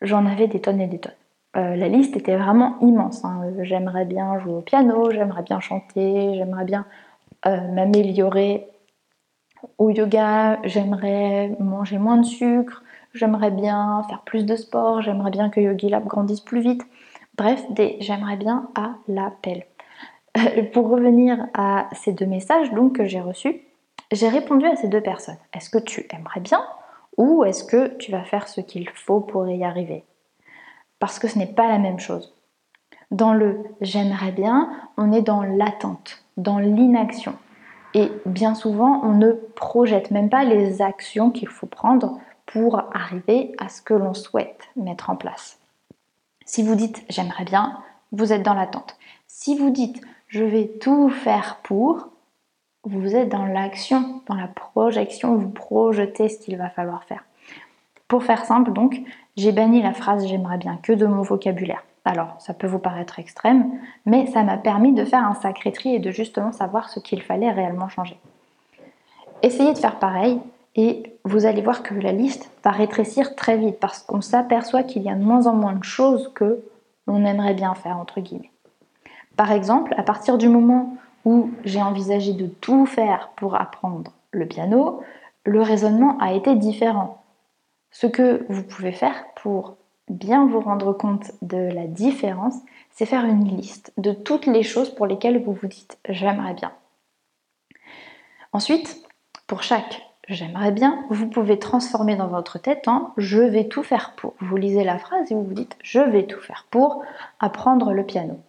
j'en 0.00 0.26
avais 0.26 0.46
des 0.46 0.60
tonnes 0.60 0.80
et 0.80 0.86
des 0.86 0.98
tonnes. 0.98 1.12
Euh, 1.56 1.76
la 1.76 1.88
liste 1.88 2.16
était 2.16 2.36
vraiment 2.36 2.78
immense. 2.80 3.24
Hein. 3.24 3.42
J'aimerais 3.62 4.04
bien 4.04 4.38
jouer 4.38 4.54
au 4.54 4.60
piano, 4.60 5.10
j'aimerais 5.10 5.42
bien 5.42 5.60
chanter, 5.60 6.34
j'aimerais 6.34 6.64
bien 6.64 6.86
euh, 7.46 7.72
m'améliorer 7.72 8.68
au 9.78 9.90
yoga, 9.90 10.60
j'aimerais 10.64 11.56
manger 11.58 11.98
moins 11.98 12.18
de 12.18 12.24
sucre, 12.24 12.82
j'aimerais 13.14 13.50
bien 13.50 14.02
faire 14.08 14.22
plus 14.22 14.46
de 14.46 14.54
sport, 14.54 15.02
j'aimerais 15.02 15.30
bien 15.30 15.50
que 15.50 15.60
Yogi 15.60 15.88
Lab 15.88 16.06
grandisse 16.06 16.40
plus 16.40 16.60
vite. 16.60 16.82
Bref, 17.36 17.64
des 17.70 17.96
j'aimerais 18.00 18.36
bien 18.36 18.68
à 18.76 18.94
l'appel. 19.08 19.64
Pour 20.72 20.88
revenir 20.88 21.48
à 21.54 21.88
ces 21.92 22.12
deux 22.12 22.26
messages 22.26 22.72
donc 22.72 22.96
que 22.96 23.06
j'ai 23.06 23.20
reçus, 23.20 23.62
j'ai 24.12 24.28
répondu 24.28 24.66
à 24.66 24.76
ces 24.76 24.88
deux 24.88 25.00
personnes. 25.00 25.38
Est-ce 25.52 25.70
que 25.70 25.78
tu 25.78 26.06
aimerais 26.12 26.40
bien 26.40 26.64
ou 27.16 27.44
est-ce 27.44 27.64
que 27.64 27.96
tu 27.96 28.12
vas 28.12 28.24
faire 28.24 28.48
ce 28.48 28.60
qu'il 28.60 28.88
faut 28.90 29.20
pour 29.20 29.48
y 29.48 29.64
arriver? 29.64 30.04
Parce 30.98 31.18
que 31.18 31.28
ce 31.28 31.38
n'est 31.38 31.46
pas 31.46 31.68
la 31.68 31.78
même 31.78 31.98
chose. 31.98 32.34
Dans 33.10 33.32
le 33.32 33.64
j'aimerais 33.80 34.32
bien, 34.32 34.70
on 34.96 35.12
est 35.12 35.22
dans 35.22 35.42
l'attente, 35.42 36.22
dans 36.36 36.58
l'inaction. 36.58 37.34
Et 37.94 38.12
bien 38.26 38.54
souvent, 38.54 39.00
on 39.02 39.14
ne 39.14 39.32
projette 39.32 40.10
même 40.10 40.28
pas 40.28 40.44
les 40.44 40.82
actions 40.82 41.30
qu'il 41.30 41.48
faut 41.48 41.66
prendre 41.66 42.18
pour 42.46 42.80
arriver 42.94 43.54
à 43.58 43.68
ce 43.68 43.82
que 43.82 43.94
l'on 43.94 44.14
souhaite 44.14 44.68
mettre 44.76 45.10
en 45.10 45.16
place. 45.16 45.58
Si 46.44 46.62
vous 46.62 46.74
dites 46.74 47.04
j'aimerais 47.08 47.44
bien, 47.44 47.78
vous 48.12 48.32
êtes 48.32 48.42
dans 48.42 48.54
l'attente. 48.54 48.96
Si 49.26 49.58
vous 49.58 49.70
dites 49.70 50.00
je 50.28 50.44
vais 50.44 50.66
tout 50.66 51.08
faire 51.08 51.58
pour, 51.62 52.08
vous 52.84 53.16
êtes 53.16 53.28
dans 53.28 53.46
l'action, 53.46 54.22
dans 54.26 54.34
la 54.34 54.46
projection, 54.46 55.36
vous 55.36 55.50
projetez 55.50 56.28
ce 56.28 56.38
qu'il 56.38 56.56
va 56.56 56.70
falloir 56.70 57.04
faire. 57.04 57.24
Pour 58.06 58.22
faire 58.22 58.44
simple, 58.44 58.72
donc, 58.72 59.00
j'ai 59.36 59.52
banni 59.52 59.82
la 59.82 59.92
phrase 59.92 60.26
j'aimerais 60.26 60.58
bien 60.58 60.78
que 60.82 60.92
de 60.92 61.06
mon 61.06 61.22
vocabulaire. 61.22 61.84
Alors, 62.04 62.36
ça 62.38 62.54
peut 62.54 62.66
vous 62.66 62.78
paraître 62.78 63.18
extrême, 63.18 63.70
mais 64.06 64.26
ça 64.26 64.42
m'a 64.42 64.56
permis 64.56 64.92
de 64.92 65.04
faire 65.04 65.24
un 65.24 65.34
sacré 65.34 65.72
tri 65.72 65.94
et 65.94 65.98
de 65.98 66.10
justement 66.10 66.52
savoir 66.52 66.88
ce 66.88 67.00
qu'il 67.00 67.22
fallait 67.22 67.50
réellement 67.50 67.88
changer. 67.88 68.18
Essayez 69.42 69.72
de 69.72 69.78
faire 69.78 69.98
pareil 69.98 70.40
et 70.74 71.18
vous 71.24 71.44
allez 71.44 71.60
voir 71.60 71.82
que 71.82 71.94
la 71.94 72.12
liste 72.12 72.50
va 72.64 72.70
rétrécir 72.70 73.34
très 73.34 73.58
vite 73.58 73.78
parce 73.78 74.02
qu'on 74.02 74.20
s'aperçoit 74.20 74.84
qu'il 74.84 75.02
y 75.02 75.10
a 75.10 75.14
de 75.14 75.22
moins 75.22 75.46
en 75.46 75.54
moins 75.54 75.74
de 75.74 75.84
choses 75.84 76.32
que 76.34 76.64
l'on 77.06 77.24
aimerait 77.24 77.54
bien 77.54 77.74
faire, 77.74 77.98
entre 77.98 78.20
guillemets. 78.20 78.50
Par 79.38 79.52
exemple, 79.52 79.94
à 79.96 80.02
partir 80.02 80.36
du 80.36 80.48
moment 80.48 80.96
où 81.24 81.52
j'ai 81.64 81.80
envisagé 81.80 82.32
de 82.32 82.48
tout 82.48 82.86
faire 82.86 83.30
pour 83.36 83.54
apprendre 83.54 84.10
le 84.32 84.46
piano, 84.46 85.00
le 85.44 85.62
raisonnement 85.62 86.18
a 86.18 86.32
été 86.32 86.56
différent. 86.56 87.22
Ce 87.92 88.08
que 88.08 88.44
vous 88.48 88.64
pouvez 88.64 88.90
faire 88.90 89.14
pour 89.36 89.76
bien 90.08 90.44
vous 90.48 90.58
rendre 90.58 90.92
compte 90.92 91.30
de 91.40 91.56
la 91.56 91.86
différence, 91.86 92.56
c'est 92.90 93.06
faire 93.06 93.24
une 93.24 93.44
liste 93.44 93.92
de 93.96 94.10
toutes 94.10 94.46
les 94.46 94.64
choses 94.64 94.92
pour 94.92 95.06
lesquelles 95.06 95.40
vous 95.44 95.52
vous 95.52 95.68
dites 95.68 95.98
j'aimerais 96.08 96.54
bien. 96.54 96.72
Ensuite, 98.52 99.04
pour 99.46 99.62
chaque 99.62 100.02
j'aimerais 100.28 100.72
bien, 100.72 101.04
vous 101.10 101.28
pouvez 101.28 101.60
transformer 101.60 102.16
dans 102.16 102.26
votre 102.26 102.58
tête 102.58 102.88
en 102.88 103.12
je 103.16 103.38
vais 103.38 103.68
tout 103.68 103.84
faire 103.84 104.16
pour. 104.16 104.34
Vous 104.40 104.56
lisez 104.56 104.82
la 104.82 104.98
phrase 104.98 105.30
et 105.30 105.36
vous 105.36 105.44
vous 105.44 105.54
dites 105.54 105.76
je 105.84 106.00
vais 106.00 106.26
tout 106.26 106.40
faire 106.40 106.66
pour 106.72 107.04
apprendre 107.38 107.92
le 107.92 108.04
piano. 108.04 108.42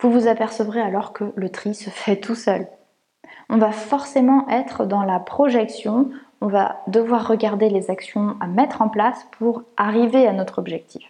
Vous 0.00 0.10
vous 0.10 0.28
apercevrez 0.28 0.80
alors 0.80 1.12
que 1.12 1.32
le 1.36 1.48
tri 1.48 1.74
se 1.74 1.90
fait 1.90 2.16
tout 2.16 2.34
seul. 2.34 2.68
On 3.48 3.56
va 3.56 3.72
forcément 3.72 4.48
être 4.48 4.84
dans 4.84 5.02
la 5.02 5.20
projection, 5.20 6.10
on 6.40 6.48
va 6.48 6.82
devoir 6.86 7.26
regarder 7.26 7.70
les 7.70 7.90
actions 7.90 8.36
à 8.40 8.46
mettre 8.46 8.82
en 8.82 8.88
place 8.88 9.26
pour 9.38 9.62
arriver 9.76 10.26
à 10.26 10.32
notre 10.32 10.58
objectif. 10.58 11.02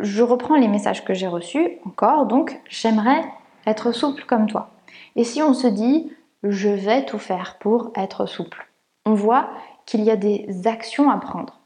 Je 0.00 0.22
reprends 0.22 0.56
les 0.56 0.68
messages 0.68 1.04
que 1.04 1.14
j'ai 1.14 1.28
reçus 1.28 1.78
encore, 1.86 2.26
donc 2.26 2.60
j'aimerais 2.68 3.24
être 3.66 3.92
souple 3.92 4.24
comme 4.24 4.48
toi. 4.48 4.70
Et 5.14 5.24
si 5.24 5.42
on 5.42 5.54
se 5.54 5.66
dit 5.66 6.12
je 6.42 6.68
vais 6.68 7.04
tout 7.06 7.18
faire 7.18 7.56
pour 7.58 7.92
être 7.96 8.26
souple, 8.26 8.68
on 9.04 9.14
voit 9.14 9.48
qu'il 9.86 10.02
y 10.02 10.10
a 10.10 10.16
des 10.16 10.66
actions 10.66 11.10
à 11.10 11.16
prendre. 11.18 11.60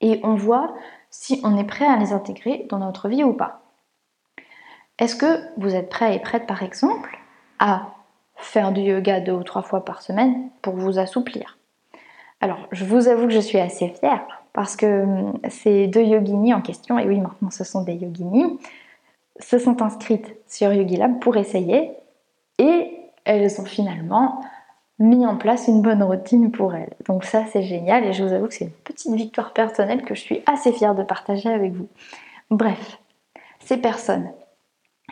Et 0.00 0.20
on 0.24 0.34
voit 0.34 0.74
si 1.10 1.40
on 1.44 1.56
est 1.56 1.64
prêt 1.64 1.86
à 1.86 1.96
les 1.96 2.12
intégrer 2.12 2.66
dans 2.70 2.78
notre 2.78 3.08
vie 3.08 3.24
ou 3.24 3.32
pas. 3.32 3.62
Est-ce 4.98 5.16
que 5.16 5.40
vous 5.56 5.74
êtes 5.74 5.88
prêt 5.88 6.16
et 6.16 6.18
prête 6.18 6.46
par 6.46 6.62
exemple 6.62 7.18
à 7.58 7.94
faire 8.36 8.72
du 8.72 8.80
yoga 8.80 9.20
deux 9.20 9.32
ou 9.32 9.42
trois 9.42 9.62
fois 9.62 9.84
par 9.84 10.02
semaine 10.02 10.48
pour 10.62 10.74
vous 10.74 10.98
assouplir? 10.98 11.58
Alors, 12.40 12.68
je 12.72 12.84
vous 12.84 13.08
avoue 13.08 13.26
que 13.26 13.32
je 13.32 13.40
suis 13.40 13.58
assez 13.58 13.88
fière 13.88 14.26
parce 14.52 14.76
que 14.76 15.02
hum, 15.02 15.38
ces 15.48 15.86
deux 15.86 16.02
yoginis 16.02 16.54
en 16.54 16.60
question, 16.60 16.98
et 16.98 17.06
oui, 17.06 17.20
maintenant 17.20 17.50
ce 17.50 17.64
sont 17.64 17.82
des 17.82 17.94
yoginis, 17.94 18.58
se 19.40 19.58
sont 19.58 19.82
inscrites 19.82 20.34
sur 20.48 20.72
YogiLab 20.72 21.20
pour 21.20 21.36
essayer 21.36 21.92
et 22.58 22.92
elles 23.24 23.60
ont 23.60 23.64
finalement 23.64 24.40
mis 24.98 25.24
en 25.26 25.36
place 25.36 25.68
une 25.68 25.80
bonne 25.80 26.02
routine 26.02 26.50
pour 26.50 26.74
elles. 26.74 26.94
Donc 27.06 27.24
ça 27.24 27.44
c'est 27.52 27.62
génial 27.62 28.04
et 28.04 28.12
je 28.12 28.24
vous 28.24 28.32
avoue 28.32 28.48
que 28.48 28.54
c'est 28.54 28.64
une 28.64 28.70
petite 28.70 29.14
victoire 29.14 29.52
personnelle 29.52 30.02
que 30.02 30.16
je 30.16 30.20
suis 30.20 30.42
assez 30.46 30.72
fière 30.72 30.96
de 30.96 31.04
partager 31.04 31.48
avec 31.48 31.72
vous. 31.72 31.86
Bref, 32.50 32.98
ces 33.60 33.76
personnes 33.76 34.32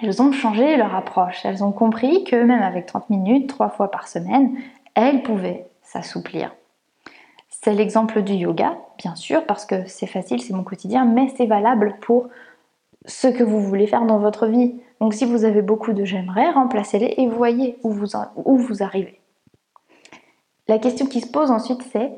elles 0.02 0.22
ont 0.22 0.32
changé 0.32 0.76
leur 0.76 0.94
approche. 0.94 1.44
Elles 1.44 1.64
ont 1.64 1.72
compris 1.72 2.24
que 2.24 2.36
même 2.36 2.62
avec 2.62 2.86
30 2.86 3.10
minutes, 3.10 3.48
trois 3.48 3.70
fois 3.70 3.90
par 3.90 4.08
semaine, 4.08 4.56
elles 4.94 5.22
pouvaient 5.22 5.66
s'assouplir. 5.82 6.54
C'est 7.48 7.74
l'exemple 7.74 8.22
du 8.22 8.34
yoga, 8.34 8.76
bien 8.98 9.14
sûr, 9.14 9.44
parce 9.46 9.66
que 9.66 9.86
c'est 9.86 10.06
facile, 10.06 10.40
c'est 10.40 10.52
mon 10.52 10.62
quotidien, 10.62 11.04
mais 11.04 11.28
c'est 11.36 11.46
valable 11.46 11.96
pour 12.00 12.28
ce 13.06 13.28
que 13.28 13.42
vous 13.42 13.60
voulez 13.60 13.86
faire 13.86 14.04
dans 14.04 14.18
votre 14.18 14.46
vie. 14.46 14.74
Donc 15.00 15.14
si 15.14 15.24
vous 15.24 15.44
avez 15.44 15.62
beaucoup 15.62 15.92
de 15.92 16.04
j'aimerais, 16.04 16.50
remplacez-les 16.50 17.14
et 17.16 17.26
voyez 17.26 17.78
où 17.82 17.90
vous, 17.90 18.16
où 18.36 18.56
vous 18.56 18.82
arrivez. 18.82 19.20
La 20.68 20.78
question 20.78 21.06
qui 21.06 21.20
se 21.20 21.30
pose 21.30 21.50
ensuite, 21.50 21.82
c'est 21.92 22.12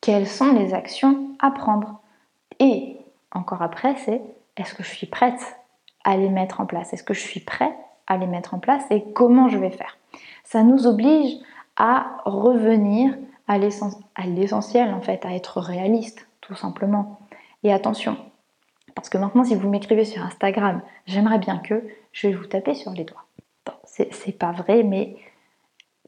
quelles 0.00 0.26
sont 0.26 0.52
les 0.52 0.74
actions 0.74 1.30
à 1.38 1.50
prendre? 1.50 2.00
Et 2.58 2.96
encore 3.32 3.62
après, 3.62 3.94
c'est 3.96 4.22
est-ce 4.56 4.74
que 4.74 4.82
je 4.82 4.88
suis 4.88 5.06
prête? 5.06 5.59
À 6.04 6.16
les 6.16 6.28
mettre 6.28 6.60
en 6.60 6.66
place? 6.66 6.92
Est-ce 6.92 7.04
que 7.04 7.14
je 7.14 7.20
suis 7.20 7.40
prêt 7.40 7.74
à 8.06 8.16
les 8.16 8.26
mettre 8.26 8.54
en 8.54 8.58
place 8.58 8.84
et 8.90 9.04
comment 9.12 9.48
je 9.48 9.58
vais 9.58 9.70
faire? 9.70 9.96
Ça 10.44 10.62
nous 10.62 10.86
oblige 10.86 11.36
à 11.76 12.18
revenir 12.24 13.16
à 13.46 13.58
l'essentiel 13.58 14.92
en 14.94 15.00
fait, 15.00 15.24
à 15.24 15.34
être 15.34 15.60
réaliste 15.60 16.26
tout 16.40 16.54
simplement. 16.54 17.18
Et 17.62 17.72
attention, 17.72 18.16
parce 18.94 19.08
que 19.08 19.18
maintenant 19.18 19.44
si 19.44 19.54
vous 19.54 19.68
m'écrivez 19.68 20.04
sur 20.04 20.22
Instagram, 20.24 20.82
j'aimerais 21.06 21.38
bien 21.38 21.58
que, 21.58 21.84
je 22.12 22.28
vais 22.28 22.34
vous 22.34 22.46
taper 22.46 22.74
sur 22.74 22.92
les 22.92 23.04
doigts. 23.04 23.24
Bon, 23.66 23.72
c'est 23.84 24.38
pas 24.38 24.52
vrai, 24.52 24.82
mais 24.82 25.16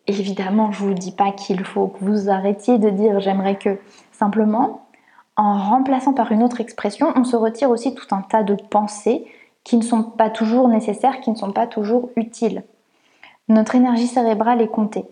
évidemment 0.07 0.73
je 0.73 0.85
vous 0.85 0.95
dis 0.95 1.13
pas 1.13 1.33
qu'il 1.33 1.65
faut 1.65 1.89
que 1.89 2.05
vous 2.05 2.31
arrêtiez 2.31 2.79
de 2.79 2.91
dire 2.91 3.21
j'aimerais 3.21 3.57
que. 3.57 3.79
Simplement, 4.11 4.89
en 5.37 5.59
remplaçant 5.59 6.13
par 6.13 6.33
une 6.33 6.43
autre 6.43 6.61
expression, 6.61 7.13
on 7.17 7.25
se 7.25 7.37
retire 7.37 7.71
aussi 7.71 7.95
tout 7.95 8.15
un 8.15 8.23
tas 8.23 8.43
de 8.43 8.55
pensées 8.55 9.27
qui 9.65 9.77
ne 9.77 9.83
sont 9.83 10.03
pas 10.03 10.31
toujours 10.31 10.69
nécessaires, 10.69 11.21
qui 11.21 11.31
ne 11.31 11.37
sont 11.37 11.53
pas 11.53 11.67
toujours 11.67 12.11
utiles. 12.17 12.65
Notre 13.49 13.75
énergie 13.75 14.07
cérébrale 14.07 14.61
est 14.61 14.69
comptée. 14.69 15.05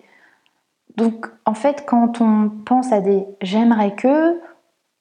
Donc 0.96 1.26
en 1.44 1.54
fait, 1.54 1.84
quand 1.86 2.20
on 2.20 2.50
pense 2.64 2.92
à 2.92 3.00
des 3.00 3.24
j'aimerais 3.40 3.94
que, 3.94 4.40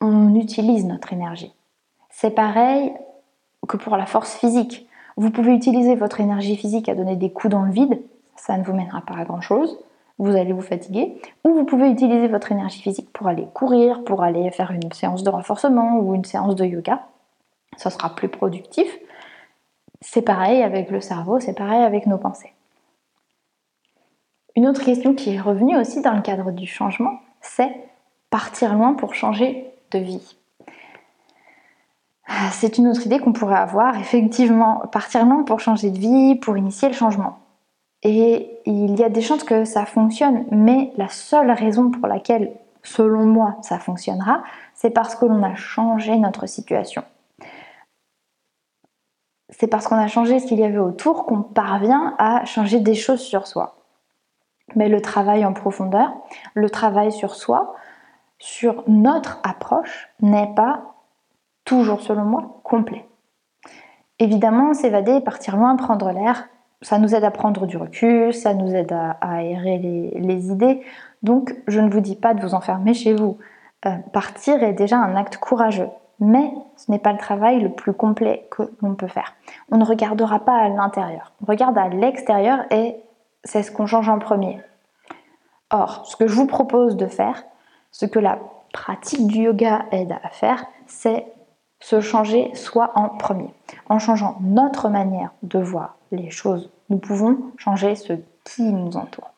on 0.02 0.36
utilise 0.36 0.86
notre 0.86 1.12
énergie. 1.14 1.54
C'est 2.10 2.32
pareil 2.32 2.94
que 3.68 3.78
pour 3.78 3.98
la 3.98 4.06
force 4.06 4.36
physique. 4.36 4.88
Vous 5.18 5.32
pouvez 5.32 5.54
utiliser 5.54 5.96
votre 5.96 6.22
énergie 6.22 6.56
physique 6.56 6.88
à 6.88 6.96
donner 6.96 7.18
des 7.18 7.32
coups 7.32 7.52
dans 7.52 7.64
le 7.64 7.72
vide, 7.72 8.02
ça 8.38 8.58
ne 8.58 8.64
vous 8.64 8.74
mènera 8.74 9.02
pas 9.02 9.16
à 9.16 9.26
grand 9.26 9.42
chose, 9.42 9.78
vous 10.18 10.36
allez 10.36 10.54
vous 10.54 10.62
fatiguer, 10.62 11.22
ou 11.44 11.54
vous 11.54 11.66
pouvez 11.66 11.90
utiliser 11.90 12.28
votre 12.28 12.52
énergie 12.52 12.82
physique 12.82 13.12
pour 13.12 13.28
aller 13.28 13.48
courir, 13.54 14.04
pour 14.06 14.24
aller 14.24 14.50
faire 14.52 14.72
une 14.72 14.92
séance 14.94 15.24
de 15.24 15.30
renforcement 15.30 15.98
ou 15.98 16.16
une 16.16 16.24
séance 16.24 16.56
de 16.56 16.66
yoga, 16.66 17.02
ça 17.78 17.90
sera 17.90 18.16
plus 18.16 18.30
productif. 18.30 18.88
C'est 20.02 20.22
pareil 20.22 20.64
avec 20.64 20.92
le 20.92 21.02
cerveau, 21.02 21.40
c'est 21.40 21.54
pareil 21.54 21.84
avec 21.84 22.06
nos 22.06 22.18
pensées. 22.18 22.54
Une 24.56 24.68
autre 24.68 24.84
question 24.84 25.14
qui 25.14 25.36
est 25.36 25.40
revenue 25.40 25.78
aussi 25.78 26.02
dans 26.02 26.14
le 26.14 26.22
cadre 26.22 26.52
du 26.52 26.68
changement, 26.68 27.20
c'est 27.42 27.72
partir 28.30 28.74
loin 28.74 28.94
pour 28.94 29.14
changer 29.14 29.66
de 29.92 30.00
vie. 30.00 30.36
Ah, 32.28 32.50
c'est 32.52 32.78
une 32.78 32.88
autre 32.88 33.06
idée 33.06 33.20
qu'on 33.20 33.34
pourrait 33.34 33.58
avoir, 33.58 33.98
effectivement, 33.98 34.84
partir 34.92 35.26
loin 35.26 35.44
pour 35.44 35.60
changer 35.60 35.90
de 35.90 35.98
vie, 35.98 36.36
pour 36.36 36.58
initier 36.58 36.88
le 36.88 36.94
changement. 36.94 37.40
Et 38.04 38.60
il 38.66 38.98
y 38.98 39.04
a 39.04 39.10
des 39.10 39.22
chances 39.22 39.44
que 39.44 39.66
ça 39.66 39.86
fonctionne, 39.86 40.46
mais 40.52 40.94
la 40.96 41.10
seule 41.10 41.52
raison 41.52 41.90
pour 41.90 42.08
laquelle, 42.08 42.54
selon 42.84 43.26
moi, 43.26 43.58
ça 43.62 43.80
fonctionnera, 43.80 44.44
c'est 44.74 44.92
parce 44.92 45.16
que 45.16 45.26
l'on 45.26 45.44
a 45.44 45.56
changé 45.56 46.16
notre 46.18 46.46
situation 46.46 47.04
c'est 49.60 49.68
parce 49.68 49.88
qu'on 49.88 49.98
a 49.98 50.08
changé 50.08 50.40
ce 50.40 50.48
qu'il 50.48 50.60
y 50.60 50.64
avait 50.64 50.78
autour 50.78 51.26
qu'on 51.26 51.42
parvient 51.42 52.16
à 52.18 52.46
changer 52.46 52.80
des 52.80 52.96
choses 52.96 53.20
sur 53.20 53.46
soi. 53.46 53.76
Mais 54.76 54.88
le 54.88 55.02
travail 55.02 55.46
en 55.46 55.52
profondeur, 55.52 56.14
le 56.54 56.70
travail 56.70 57.12
sur 57.12 57.36
soi, 57.36 57.76
sur 58.38 58.86
notre 58.88 59.42
approche, 59.44 60.08
n'est 60.22 60.54
pas 60.56 60.94
toujours, 61.66 62.00
selon 62.00 62.24
moi, 62.24 62.62
complet. 62.64 63.06
Évidemment, 64.20 64.74
s'évader, 64.74 65.20
partir 65.20 65.58
loin, 65.58 65.76
prendre 65.76 66.10
l'air, 66.12 66.48
ça 66.82 66.98
nous 66.98 67.14
aide 67.14 67.26
à 67.26 67.32
prendre 67.32 67.66
du 67.66 67.76
recul, 67.76 68.34
ça 68.34 68.54
nous 68.54 68.74
aide 68.74 68.94
à, 68.94 69.18
aérer 69.20 69.78
les, 69.78 70.52
idées. 70.52 70.82
Donc, 71.22 71.54
je 71.68 71.82
ne 71.82 71.90
vous 71.90 72.00
dis 72.00 72.16
pas 72.16 72.34
de 72.34 72.42
vous 72.42 72.54
enfermer 72.54 72.94
chez 72.94 73.14
vous. 73.14 73.38
Euh, 73.86 73.92
partir 74.14 74.64
est 74.64 74.74
déjà 74.74 74.98
un 74.98 75.18
acte 75.18 75.36
courageux 75.36 75.90
mais 76.20 76.54
ce 76.78 76.92
n'est 76.92 77.00
pas 77.00 77.12
le 77.12 77.18
travail 77.18 77.60
le 77.60 77.72
plus 77.72 77.94
complet 77.94 78.48
que 78.52 78.64
l'on 78.82 78.96
peut 78.96 79.08
faire. 79.08 79.34
On 79.72 79.78
ne 79.78 79.86
regardera 79.86 80.40
pas 80.40 80.58
à 80.58 80.70
l'intérieur, 80.70 81.34
on 81.42 81.46
regarde 81.46 81.78
à 81.78 81.90
l'extérieur 81.90 82.60
et 82.72 82.96
c'est 83.44 83.64
ce 83.64 83.72
qu'on 83.72 83.86
change 83.86 84.10
en 84.10 84.20
premier. 84.20 84.60
Or, 85.72 86.06
ce 86.06 86.16
que 86.16 86.28
je 86.28 86.36
vous 86.36 86.48
propose 86.48 86.98
de 86.98 87.08
faire, 87.08 87.44
ce 87.92 88.06
que 88.06 88.20
la 88.20 88.40
pratique 88.74 89.28
du 89.28 89.44
yoga 89.44 89.86
aide 89.92 90.16
à 90.24 90.30
faire, 90.30 90.66
c'est 90.88 91.26
se 91.80 92.02
changer 92.02 92.54
soi 92.56 92.92
en 92.96 93.10
premier. 93.10 93.54
En 93.88 94.00
changeant 94.00 94.38
notre 94.42 94.90
manière 94.90 95.32
de 95.44 95.60
voir 95.60 95.96
les 96.12 96.30
choses, 96.30 96.70
nous 96.90 96.98
pouvons 96.98 97.38
changer 97.58 97.96
ce 97.96 98.14
qui 98.44 98.64
nous 98.64 98.98
entoure. 98.98 99.32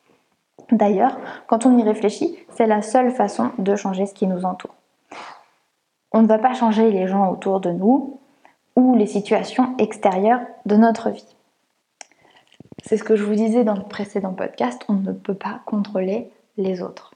D'ailleurs, 0.71 1.17
quand 1.47 1.65
on 1.65 1.77
y 1.77 1.83
réfléchit, 1.83 2.37
c'est 2.49 2.65
la 2.65 2.81
seule 2.81 3.11
façon 3.11 3.51
de 3.57 3.75
changer 3.75 4.05
ce 4.05 4.13
qui 4.13 4.25
nous 4.25 4.45
entoure. 4.45 4.73
On 6.11 6.21
ne 6.21 6.27
va 6.27 6.37
pas 6.37 6.53
changer 6.53 6.91
les 6.91 7.07
gens 7.07 7.31
autour 7.31 7.59
de 7.59 7.71
nous 7.71 8.19
ou 8.75 8.95
les 8.95 9.05
situations 9.05 9.75
extérieures 9.77 10.41
de 10.65 10.75
notre 10.75 11.09
vie. 11.09 11.35
C'est 12.83 12.97
ce 12.97 13.03
que 13.03 13.15
je 13.15 13.23
vous 13.23 13.35
disais 13.35 13.63
dans 13.63 13.75
le 13.75 13.83
précédent 13.83 14.33
podcast, 14.33 14.83
on 14.89 14.93
ne 14.93 15.11
peut 15.11 15.35
pas 15.35 15.61
contrôler 15.65 16.31
les 16.57 16.81
autres. 16.81 17.13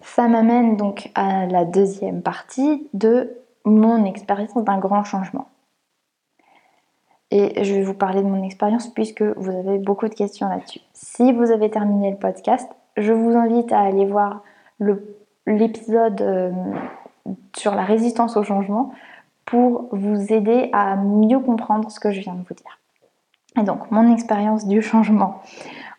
Ça 0.00 0.28
m'amène 0.28 0.76
donc 0.76 1.10
à 1.14 1.46
la 1.46 1.64
deuxième 1.64 2.22
partie 2.22 2.88
de 2.92 3.36
mon 3.64 4.04
expérience 4.04 4.54
d'un 4.64 4.78
grand 4.78 5.04
changement. 5.04 5.48
Et 7.30 7.64
je 7.64 7.74
vais 7.74 7.82
vous 7.82 7.94
parler 7.94 8.22
de 8.22 8.26
mon 8.26 8.42
expérience 8.42 8.88
puisque 8.88 9.22
vous 9.22 9.50
avez 9.50 9.78
beaucoup 9.78 10.08
de 10.08 10.14
questions 10.14 10.48
là-dessus. 10.48 10.80
Si 10.92 11.32
vous 11.32 11.50
avez 11.50 11.70
terminé 11.70 12.10
le 12.10 12.18
podcast, 12.18 12.68
je 12.96 13.12
vous 13.12 13.36
invite 13.36 13.72
à 13.72 13.80
aller 13.80 14.04
voir 14.04 14.42
l'épisode 15.46 16.20
euh, 16.20 16.50
sur 17.56 17.74
la 17.74 17.84
résistance 17.84 18.36
au 18.36 18.42
changement 18.42 18.92
pour 19.44 19.88
vous 19.92 20.32
aider 20.32 20.70
à 20.72 20.96
mieux 20.96 21.40
comprendre 21.40 21.90
ce 21.90 22.00
que 22.00 22.12
je 22.12 22.20
viens 22.20 22.34
de 22.34 22.42
vous 22.48 22.54
dire. 22.54 22.78
Et 23.58 23.62
donc, 23.64 23.90
mon 23.90 24.12
expérience 24.12 24.66
du 24.66 24.80
changement. 24.82 25.42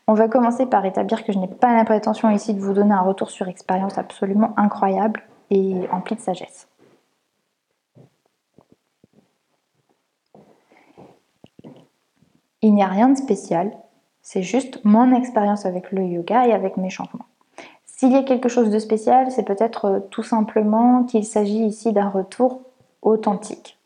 On 0.08 0.14
va 0.14 0.28
commencer 0.28 0.66
par 0.66 0.86
établir 0.86 1.24
que 1.24 1.32
je 1.32 1.40
n'ai 1.40 1.48
pas 1.48 1.74
la 1.74 1.86
prétention 1.86 2.30
ici 2.30 2.54
de 2.54 2.60
vous 2.60 2.74
donner 2.74 2.94
un 2.94 3.02
retour 3.02 3.30
sur 3.30 3.48
expérience 3.48 3.98
absolument 3.98 4.54
incroyable 4.58 5.24
et 5.50 5.76
empli 5.92 6.16
de 6.16 6.22
sagesse. 6.22 6.68
Il 12.62 12.74
n'y 12.74 12.84
a 12.84 12.88
rien 12.88 13.10
de 13.10 13.18
spécial, 13.18 13.72
c'est 14.22 14.42
juste 14.42 14.84
mon 14.86 15.14
expérience 15.14 15.66
avec 15.66 15.92
le 15.92 16.06
yoga 16.06 16.48
et 16.48 16.54
avec 16.54 16.78
mes 16.78 16.90
changements. 16.90 17.26
S'il 18.04 18.12
y 18.12 18.18
a 18.18 18.24
quelque 18.24 18.50
chose 18.50 18.70
de 18.70 18.80
spécial, 18.80 19.32
c'est 19.32 19.48
peut-être 19.48 19.86
euh, 19.86 20.00
tout 20.12 20.24
simplement 20.24 21.06
qu'il 21.06 21.24
s'agit 21.24 21.64
ici 21.64 21.94
d'un 21.94 22.10
retour 22.10 22.60
authentique. 23.02 23.80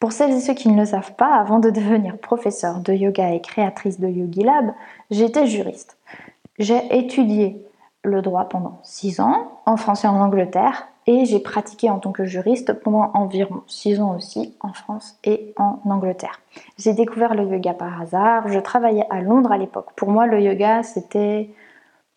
Pour 0.00 0.10
celles 0.10 0.32
et 0.32 0.40
ceux 0.40 0.54
qui 0.54 0.68
ne 0.68 0.80
le 0.80 0.84
savent 0.84 1.14
pas, 1.14 1.36
avant 1.36 1.60
de 1.60 1.70
devenir 1.70 2.18
professeur 2.18 2.80
de 2.80 2.92
yoga 2.92 3.32
et 3.32 3.40
créatrice 3.40 4.00
de 4.00 4.08
Yogi 4.08 4.42
Lab, 4.42 4.72
j'étais 5.12 5.46
juriste. 5.46 5.98
J'ai 6.58 6.98
étudié 6.98 7.64
le 8.02 8.22
droit 8.22 8.48
pendant 8.48 8.80
6 8.82 9.20
ans, 9.20 9.52
en 9.66 9.76
France 9.76 10.02
et 10.02 10.08
en 10.08 10.20
Angleterre, 10.20 10.88
et 11.06 11.26
j'ai 11.26 11.38
pratiqué 11.38 11.90
en 11.90 12.00
tant 12.00 12.10
que 12.10 12.24
juriste 12.24 12.72
pendant 12.72 13.12
environ 13.14 13.62
6 13.68 14.00
ans 14.00 14.16
aussi, 14.16 14.56
en 14.58 14.72
France 14.72 15.16
et 15.22 15.54
en 15.58 15.78
Angleterre. 15.88 16.40
J'ai 16.76 16.92
découvert 16.92 17.36
le 17.36 17.46
yoga 17.46 17.72
par 17.72 18.02
hasard, 18.02 18.48
je 18.48 18.58
travaillais 18.58 19.06
à 19.10 19.20
Londres 19.20 19.52
à 19.52 19.58
l'époque. 19.58 19.90
Pour 19.94 20.10
moi, 20.10 20.26
le 20.26 20.40
yoga, 20.40 20.82
c'était 20.82 21.50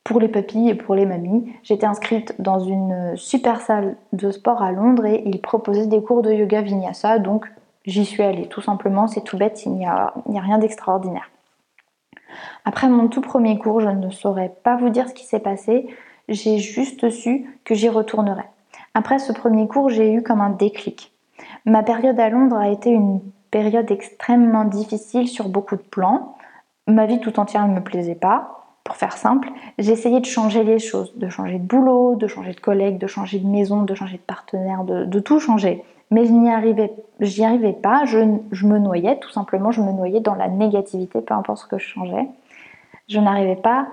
pour 0.07 0.21
les 0.21 0.29
papilles 0.29 0.69
et 0.69 0.75
pour 0.75 0.95
les 0.95 1.05
mamies. 1.05 1.51
J'étais 1.63 1.85
inscrite 1.85 2.33
dans 2.39 2.61
une 2.61 3.17
super 3.17 3.59
salle 3.59 3.97
de 4.13 4.31
sport 4.31 4.61
à 4.61 4.71
Londres 4.71 5.05
et 5.05 5.21
ils 5.25 5.41
proposaient 5.41 5.85
des 5.85 6.01
cours 6.01 6.21
de 6.21 6.31
yoga 6.31 6.61
vinyasa, 6.61 7.19
donc 7.19 7.45
j'y 7.85 8.05
suis 8.05 8.23
allée. 8.23 8.47
Tout 8.47 8.61
simplement, 8.61 9.07
c'est 9.07 9.19
tout 9.19 9.35
bête, 9.35 9.65
il 9.65 9.73
n'y 9.73 9.85
a, 9.85 10.13
a 10.15 10.39
rien 10.39 10.59
d'extraordinaire. 10.59 11.29
Après 12.63 12.87
mon 12.87 13.09
tout 13.09 13.19
premier 13.19 13.59
cours, 13.59 13.81
je 13.81 13.89
ne 13.89 14.09
saurais 14.09 14.53
pas 14.63 14.77
vous 14.77 14.87
dire 14.87 15.09
ce 15.09 15.13
qui 15.13 15.25
s'est 15.25 15.41
passé, 15.41 15.87
j'ai 16.29 16.57
juste 16.57 17.09
su 17.09 17.59
que 17.65 17.75
j'y 17.75 17.89
retournerais. 17.89 18.49
Après 18.93 19.19
ce 19.19 19.33
premier 19.33 19.67
cours, 19.67 19.89
j'ai 19.89 20.13
eu 20.13 20.23
comme 20.23 20.39
un 20.39 20.51
déclic. 20.51 21.11
Ma 21.65 21.83
période 21.83 22.17
à 22.17 22.29
Londres 22.29 22.55
a 22.55 22.69
été 22.69 22.91
une 22.91 23.19
période 23.51 23.91
extrêmement 23.91 24.63
difficile 24.63 25.27
sur 25.27 25.49
beaucoup 25.49 25.75
de 25.75 25.81
plans. 25.81 26.37
Ma 26.87 27.07
vie 27.07 27.19
tout 27.19 27.41
entière 27.41 27.67
ne 27.67 27.73
me 27.73 27.83
plaisait 27.83 28.15
pas 28.15 28.56
pour 28.87 28.95
faire 28.95 29.17
simple, 29.17 29.49
j'essayais 29.77 30.21
de 30.21 30.25
changer 30.25 30.63
les 30.63 30.79
choses, 30.79 31.13
de 31.17 31.27
changer 31.27 31.59
de 31.59 31.63
boulot, 31.63 32.15
de 32.15 32.25
changer 32.25 32.53
de 32.53 32.59
collègue, 32.61 32.97
de 32.97 33.05
changer 33.05 33.37
de 33.37 33.45
maison, 33.45 33.83
de 33.83 33.93
changer 33.93 34.15
de 34.15 34.21
partenaire, 34.21 34.85
de, 34.85 35.19
tout 35.19 35.41
changer. 35.41 35.83
Mais 36.09 36.23
je 36.23 36.31
n'y 36.31 36.49
arrivais, 36.49 36.93
arrivais 37.43 37.73
pas, 37.73 38.05
je, 38.05 38.19
me 38.19 38.79
noyais, 38.79 39.19
tout 39.19 39.29
simplement, 39.29 39.71
je 39.71 39.81
me 39.81 39.91
noyais 39.91 40.21
dans 40.21 40.35
la 40.35 40.47
négativité, 40.47 41.19
peu 41.19 41.33
importe 41.33 41.63
ce 41.63 41.67
que 41.67 41.77
je 41.77 41.85
changeais. 41.85 42.29
Je 43.09 43.19
n'arrivais 43.19 43.57
pas 43.57 43.89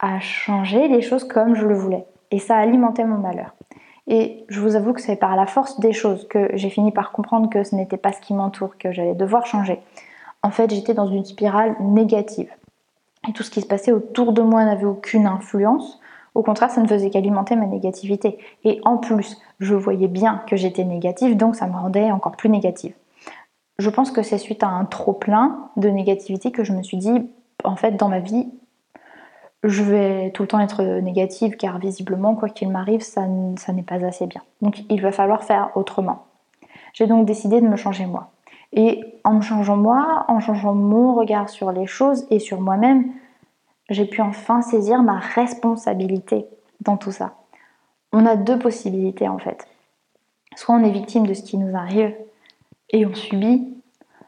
à 0.00 0.20
changer 0.20 0.86
les 0.88 1.00
choses 1.00 1.24
comme 1.24 1.54
je 1.54 1.66
le 1.66 1.74
voulais. 1.74 2.04
Et 2.30 2.38
ça 2.38 2.58
alimentait 2.58 3.04
mon 3.04 3.16
malheur. 3.16 3.54
Et 4.06 4.44
je 4.50 4.60
vous 4.60 4.76
avoue 4.76 4.92
que 4.92 5.00
c'est 5.00 5.16
par 5.16 5.34
la 5.34 5.46
force 5.46 5.80
des 5.80 5.94
choses 5.94 6.28
que 6.28 6.50
j'ai 6.52 6.68
fini 6.68 6.92
par 6.92 7.10
comprendre 7.10 7.48
que 7.48 7.64
ce 7.64 7.74
n'était 7.74 7.96
pas 7.96 8.12
ce 8.12 8.20
qui 8.20 8.34
m'entoure, 8.34 8.76
que 8.76 8.92
j'allais 8.92 9.14
devoir 9.14 9.46
changer. 9.46 9.80
En 10.42 10.50
fait, 10.50 10.70
j'étais 10.74 10.92
dans 10.92 11.06
une 11.06 11.24
spirale 11.24 11.74
négative. 11.80 12.50
Tout 13.34 13.42
ce 13.42 13.50
qui 13.50 13.60
se 13.60 13.66
passait 13.66 13.92
autour 13.92 14.32
de 14.32 14.42
moi 14.42 14.64
n'avait 14.64 14.84
aucune 14.84 15.26
influence. 15.26 16.00
Au 16.34 16.42
contraire, 16.42 16.70
ça 16.70 16.82
ne 16.82 16.86
faisait 16.86 17.10
qu'alimenter 17.10 17.56
ma 17.56 17.66
négativité. 17.66 18.38
Et 18.64 18.80
en 18.84 18.98
plus, 18.98 19.40
je 19.58 19.74
voyais 19.74 20.08
bien 20.08 20.42
que 20.46 20.56
j'étais 20.56 20.84
négative, 20.84 21.36
donc 21.36 21.56
ça 21.56 21.66
me 21.66 21.72
rendait 21.72 22.10
encore 22.12 22.36
plus 22.36 22.50
négative. 22.50 22.94
Je 23.78 23.90
pense 23.90 24.10
que 24.10 24.22
c'est 24.22 24.38
suite 24.38 24.62
à 24.62 24.68
un 24.68 24.84
trop 24.84 25.12
plein 25.12 25.70
de 25.76 25.88
négativité 25.88 26.50
que 26.50 26.64
je 26.64 26.72
me 26.72 26.82
suis 26.82 26.96
dit, 26.96 27.30
en 27.64 27.76
fait, 27.76 27.92
dans 27.92 28.08
ma 28.08 28.20
vie, 28.20 28.48
je 29.64 29.82
vais 29.82 30.30
tout 30.30 30.42
le 30.42 30.48
temps 30.48 30.60
être 30.60 30.82
négative 31.00 31.56
car 31.56 31.78
visiblement, 31.78 32.34
quoi 32.34 32.48
qu'il 32.48 32.70
m'arrive, 32.70 33.02
ça, 33.02 33.26
n'est 33.26 33.82
pas 33.82 34.04
assez 34.04 34.26
bien. 34.26 34.42
Donc 34.62 34.84
il 34.88 35.00
va 35.02 35.12
falloir 35.12 35.44
faire 35.44 35.70
autrement. 35.74 36.26
J'ai 36.92 37.06
donc 37.06 37.26
décidé 37.26 37.60
de 37.60 37.66
me 37.66 37.76
changer 37.76 38.06
moi. 38.06 38.30
Et 38.72 39.20
en 39.24 39.34
me 39.34 39.40
changeant 39.40 39.76
moi, 39.76 40.24
en 40.28 40.40
changeant 40.40 40.74
mon 40.74 41.14
regard 41.14 41.48
sur 41.48 41.72
les 41.72 41.86
choses 41.86 42.26
et 42.30 42.38
sur 42.38 42.60
moi-même, 42.60 43.12
j'ai 43.88 44.04
pu 44.04 44.20
enfin 44.20 44.62
saisir 44.62 45.02
ma 45.02 45.18
responsabilité 45.18 46.46
dans 46.80 46.96
tout 46.96 47.12
ça. 47.12 47.34
On 48.12 48.26
a 48.26 48.36
deux 48.36 48.58
possibilités 48.58 49.28
en 49.28 49.38
fait. 49.38 49.66
Soit 50.56 50.74
on 50.74 50.84
est 50.84 50.90
victime 50.90 51.26
de 51.26 51.34
ce 51.34 51.42
qui 51.42 51.58
nous 51.58 51.76
arrive 51.76 52.14
et 52.90 53.06
on 53.06 53.14
subit, 53.14 53.74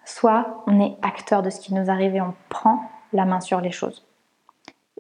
soit 0.05 0.63
on 0.67 0.81
est 0.81 0.97
acteur 1.03 1.43
de 1.43 1.51
ce 1.51 1.61
qui 1.61 1.75
nous 1.75 1.91
arrive 1.91 2.15
et 2.15 2.21
on 2.21 2.35
prend 2.49 2.83
la 3.13 3.25
main 3.25 3.41
sur 3.41 3.61
les 3.61 3.71
choses. 3.71 4.05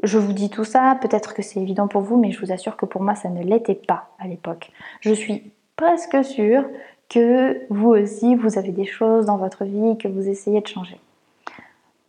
Je 0.02 0.18
vous 0.18 0.32
dis 0.32 0.48
tout 0.48 0.64
ça, 0.64 0.96
peut-être 1.00 1.34
que 1.34 1.42
c'est 1.42 1.60
évident 1.60 1.88
pour 1.88 2.02
vous, 2.02 2.16
mais 2.16 2.30
je 2.30 2.40
vous 2.40 2.52
assure 2.52 2.76
que 2.76 2.86
pour 2.86 3.02
moi, 3.02 3.14
ça 3.14 3.28
ne 3.28 3.42
l'était 3.42 3.74
pas 3.74 4.10
à 4.18 4.28
l'époque. 4.28 4.70
Je 5.00 5.12
suis 5.12 5.52
presque 5.76 6.24
sûre 6.24 6.64
que 7.08 7.60
vous 7.70 7.90
aussi, 7.90 8.34
vous 8.34 8.58
avez 8.58 8.70
des 8.70 8.84
choses 8.84 9.26
dans 9.26 9.36
votre 9.36 9.64
vie 9.64 9.96
que 9.98 10.08
vous 10.08 10.28
essayez 10.28 10.60
de 10.60 10.66
changer. 10.66 10.98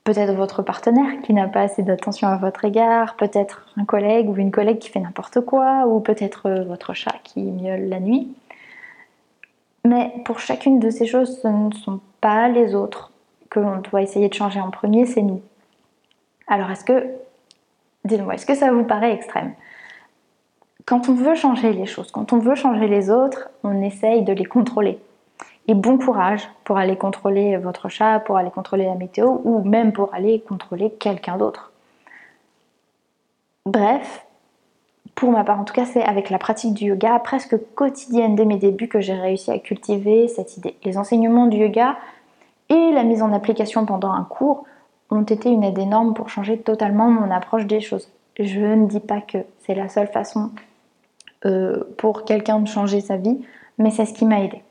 Peut-être 0.04 0.34
votre 0.34 0.64
partenaire 0.64 1.22
qui 1.24 1.34
n'a 1.34 1.48
pas 1.48 1.62
assez 1.62 1.84
d'attention 1.84 2.28
à 2.28 2.38
votre 2.38 2.66
égard, 2.66 3.16
peut-être 3.16 3.68
un 3.78 3.86
collègue 3.86 4.30
ou 4.30 4.36
une 4.36 4.52
collègue 4.52 4.80
qui 4.80 4.90
fait 4.90 5.00
n'importe 5.00 5.42
quoi, 5.42 5.86
ou 5.88 6.00
peut-être 6.00 6.50
votre 6.68 6.94
chat 6.94 7.16
qui 7.24 7.42
miaule 7.42 7.88
la 7.88 8.00
nuit. 8.00 8.34
Mais 9.86 10.12
pour 10.26 10.40
chacune 10.40 10.80
de 10.80 10.90
ces 10.90 11.06
choses, 11.06 11.40
ce 11.42 11.48
ne 11.48 11.72
sont 11.72 12.00
pas 12.22 12.50
les 12.50 12.76
autres 12.76 13.12
que 13.50 13.60
l'on 13.60 13.78
doit 13.78 14.02
essayer 14.02 14.30
de 14.30 14.34
changer 14.34 14.60
en 14.60 14.72
premier, 14.72 15.06
c'est 15.06 15.22
nous. 15.22 15.42
Alors 16.48 16.72
est-ce 16.72 16.84
que 16.84 17.06
Dites-moi, 18.06 18.36
est-ce 18.36 18.46
que 18.46 18.56
ça 18.56 18.72
vous 18.72 18.84
paraît 18.84 19.14
extrême? 19.14 19.54
Quand 20.90 21.08
on 21.08 21.14
veut 21.14 21.36
changer 21.36 21.72
les 21.72 21.86
choses, 21.86 22.10
quand 22.10 22.34
on 22.34 22.40
veut 22.40 22.56
changer 22.56 22.88
les 22.88 23.12
autres, 23.12 23.52
on 23.64 23.80
essaye 23.84 24.24
de 24.24 24.34
les 24.34 24.44
contrôler. 24.44 24.98
Et 25.68 25.76
bon 25.76 26.00
courage 26.00 26.50
pour 26.64 26.80
aller 26.80 26.96
contrôler 26.96 27.58
votre 27.58 27.90
chat, 27.90 28.20
pour 28.22 28.38
aller 28.38 28.50
contrôler 28.50 28.86
la 28.86 28.96
météo 28.96 29.38
ou 29.44 29.62
même 29.64 29.94
pour 29.94 30.12
aller 30.16 30.42
contrôler 30.42 30.90
quelqu'un 30.90 31.38
d'autre. 31.38 31.72
Bref, 33.68 34.26
pour 35.14 35.30
ma 35.30 35.44
part 35.44 35.60
en 35.60 35.64
tout 35.64 35.76
cas, 35.76 35.86
c'est 35.86 36.02
avec 36.02 36.32
la 36.32 36.40
pratique 36.40 36.74
du 36.74 36.86
yoga 36.86 37.20
presque 37.20 37.56
quotidienne 37.76 38.34
dès 38.34 38.46
mes 38.46 38.58
débuts 38.58 38.88
que 38.88 39.00
j'ai 39.00 39.14
réussi 39.14 39.52
à 39.52 39.60
cultiver 39.60 40.28
cette 40.28 40.58
idée. 40.58 40.76
Les 40.84 40.98
enseignements 40.98 41.46
du 41.46 41.58
yoga 41.58 41.98
et 42.70 42.92
la 42.94 43.04
mise 43.04 43.22
en 43.22 43.32
application 43.32 43.86
pendant 43.86 44.12
un 44.12 44.24
cours 44.24 44.66
ont 45.12 45.22
été 45.22 45.52
une 45.52 45.64
aide 45.64 45.78
énorme 45.78 46.16
pour 46.16 46.30
changer 46.30 46.58
totalement 46.58 47.12
mon 47.12 47.30
approche 47.30 47.68
des 47.68 47.80
choses. 47.80 48.10
Je 48.40 48.60
ne 48.60 48.88
dis 48.88 49.02
pas 49.02 49.22
que 49.22 49.38
c'est 49.60 49.76
la 49.76 49.88
seule 49.88 50.08
façon 50.08 50.50
euh, 51.46 51.84
pour 51.98 52.26
quelqu'un 52.26 52.60
de 52.60 52.68
changer 52.68 53.02
sa 53.02 53.18
vie, 53.18 53.40
mais 53.78 53.92
c'est 53.92 54.06
ce 54.06 54.14
qui 54.14 54.26
m'a 54.26 54.42
aidé. 54.42 54.64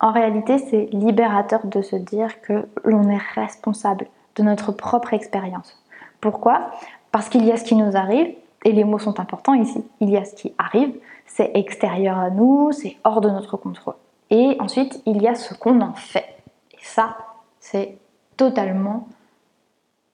En 0.00 0.12
réalité, 0.12 0.58
c'est 0.58 0.88
libérateur 0.92 1.66
de 1.66 1.82
se 1.82 1.96
dire 1.96 2.40
que 2.40 2.66
l'on 2.84 3.08
est 3.08 3.20
responsable 3.34 4.06
de 4.36 4.42
notre 4.42 4.72
propre 4.72 5.12
expérience. 5.12 5.82
Pourquoi? 6.20 6.70
Parce 7.10 7.28
qu'il 7.28 7.44
y 7.44 7.52
a 7.52 7.56
ce 7.56 7.64
qui 7.64 7.74
nous 7.74 7.96
arrive, 7.96 8.34
et 8.64 8.72
les 8.72 8.84
mots 8.84 8.98
sont 8.98 9.20
importants 9.20 9.54
ici, 9.54 9.84
il 10.00 10.10
y 10.10 10.16
a 10.16 10.24
ce 10.24 10.34
qui 10.34 10.54
arrive, 10.58 10.94
c'est 11.26 11.52
extérieur 11.54 12.18
à 12.18 12.30
nous, 12.30 12.72
c'est 12.72 12.96
hors 13.04 13.20
de 13.20 13.30
notre 13.30 13.56
contrôle. 13.56 13.94
Et 14.30 14.56
ensuite, 14.60 15.02
il 15.06 15.22
y 15.22 15.28
a 15.28 15.34
ce 15.34 15.54
qu'on 15.54 15.80
en 15.80 15.94
fait. 15.94 16.36
Et 16.72 16.82
ça, 16.82 17.16
c'est 17.60 17.98
totalement 18.36 19.08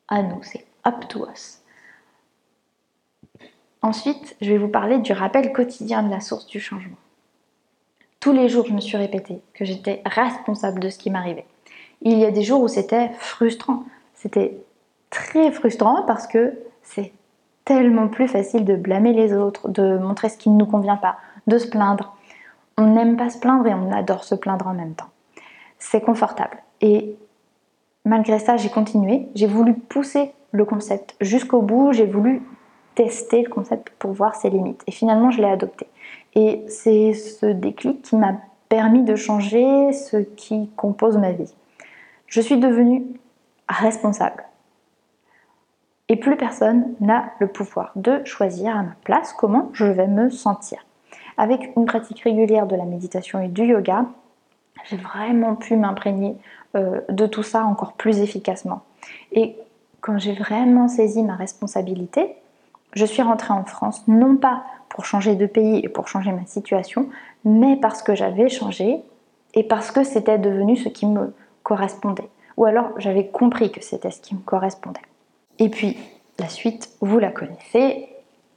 à 0.09 0.22
nous, 0.22 0.42
c'est 0.42 0.66
up 0.87 1.09
to 1.09 1.26
us. 1.28 1.63
Ensuite, 3.85 4.35
je 4.40 4.51
vais 4.51 4.57
vous 4.57 4.68
parler 4.68 4.97
du 4.97 5.12
rappel 5.12 5.53
quotidien 5.53 6.03
de 6.03 6.11
la 6.11 6.20
source 6.20 6.47
du 6.47 6.59
changement. 6.59 6.97
Tous 8.18 8.33
les 8.33 8.49
jours, 8.49 8.64
je 8.64 8.73
me 8.73 8.81
suis 8.81 8.97
répété 8.97 9.42
que 9.53 9.66
j'étais 9.66 10.01
responsable 10.07 10.81
de 10.81 10.88
ce 10.88 10.97
qui 10.97 11.11
m'arrivait. 11.11 11.44
Il 12.01 12.18
y 12.18 12.25
a 12.25 12.31
des 12.31 12.40
jours 12.40 12.62
où 12.62 12.68
c'était 12.68 13.11
frustrant. 13.18 13.85
C'était 14.14 14.57
très 15.11 15.53
frustrant 15.53 16.03
parce 16.07 16.27
que 16.27 16.55
c'est 16.83 17.12
tellement 17.66 18.09
plus 18.09 18.27
facile 18.27 18.64
de 18.64 18.75
blâmer 18.75 19.12
les 19.12 19.35
autres, 19.35 19.68
de 19.68 19.99
montrer 19.99 20.31
ce 20.31 20.38
qui 20.38 20.49
ne 20.49 20.57
nous 20.57 20.66
convient 20.66 20.97
pas, 20.97 21.18
de 21.47 21.59
se 21.59 21.66
plaindre. 21.66 22.16
On 22.79 22.87
n'aime 22.87 23.18
pas 23.18 23.29
se 23.29 23.38
plaindre 23.38 23.66
et 23.66 23.75
on 23.75 23.92
adore 23.92 24.25
se 24.25 24.35
plaindre 24.35 24.66
en 24.66 24.73
même 24.73 24.94
temps. 24.94 25.11
C'est 25.79 26.01
confortable. 26.01 26.57
Et 26.81 27.16
malgré 28.07 28.38
ça, 28.38 28.57
j'ai 28.57 28.70
continué. 28.70 29.29
J'ai 29.35 29.47
voulu 29.47 29.75
pousser 29.75 30.33
le 30.53 30.64
concept 30.64 31.16
jusqu'au 31.20 31.61
bout. 31.61 31.92
J'ai 31.92 32.07
voulu 32.07 32.40
tester 32.94 33.42
le 33.42 33.50
concept 33.50 33.90
pour 33.98 34.12
voir 34.12 34.35
ses 34.35 34.50
limites. 34.50 34.83
Et 34.87 34.92
finalement, 34.92 35.30
je 35.30 35.40
l'ai 35.40 35.48
adopté. 35.48 35.87
Et 36.35 36.62
c'est 36.68 37.12
ce 37.12 37.46
déclic 37.46 38.02
qui 38.02 38.16
m'a 38.16 38.35
permis 38.68 39.02
de 39.02 39.14
changer 39.14 39.92
ce 39.92 40.16
qui 40.16 40.68
compose 40.76 41.16
ma 41.16 41.33
vie. 41.33 41.52
Je 42.26 42.40
suis 42.40 42.59
devenue 42.59 43.04
responsable. 43.68 44.44
Et 46.09 46.16
plus 46.16 46.37
personne 46.37 46.94
n'a 47.00 47.30
le 47.38 47.46
pouvoir 47.46 47.92
de 47.96 48.22
choisir 48.24 48.76
à 48.76 48.83
ma 48.83 48.94
place 49.04 49.33
comment 49.33 49.70
je 49.72 49.87
vais 49.87 50.07
me 50.07 50.28
sentir. 50.30 50.85
Avec 51.37 51.72
une 51.76 51.87
pratique 51.87 52.20
régulière 52.20 52.66
de 52.66 52.76
la 52.76 52.85
méditation 52.85 53.40
et 53.40 53.48
du 53.48 53.64
yoga, 53.64 54.07
j'ai 54.88 54.96
vraiment 54.96 55.54
pu 55.54 55.76
m'imprégner 55.76 56.37
euh, 56.76 57.00
de 57.09 57.26
tout 57.26 57.42
ça 57.42 57.64
encore 57.64 57.94
plus 57.94 58.18
efficacement. 58.18 58.83
Et 59.33 59.57
quand 60.00 60.18
j'ai 60.18 60.35
vraiment 60.35 60.88
saisi 60.88 61.22
ma 61.22 61.37
responsabilité, 61.37 62.37
je 62.94 63.04
suis 63.04 63.22
rentrée 63.22 63.52
en 63.52 63.64
France 63.64 64.02
non 64.09 64.37
pas 64.37 64.64
pour 64.88 65.04
changer 65.04 65.35
de 65.35 65.46
pays 65.46 65.80
et 65.85 65.88
pour 65.88 66.09
changer 66.09 66.33
ma 66.33 66.46
situation, 66.46 67.09
mais 67.44 67.76
parce 67.76 68.02
que 68.02 68.14
j'avais 68.14 68.48
changé 68.48 69.02
et 69.54 69.64
parce 69.64 69.90
que 69.90 70.04
c'était 70.04 70.38
devenu 70.38 70.76
ce 70.76 70.88
qui 70.88 71.07
me 71.07 71.35
correspondait. 71.62 72.28
Ou 72.57 72.64
alors 72.64 72.90
j'avais 72.98 73.26
compris 73.26 73.72
que 73.72 73.83
c'était 73.83 74.11
ce 74.11 74.20
qui 74.20 74.35
me 74.35 74.40
correspondait. 74.40 75.00
Et 75.59 75.68
puis, 75.68 75.96
la 76.38 76.48
suite, 76.48 76.90
vous 77.00 77.18
la 77.18 77.30
connaissez. 77.30 78.09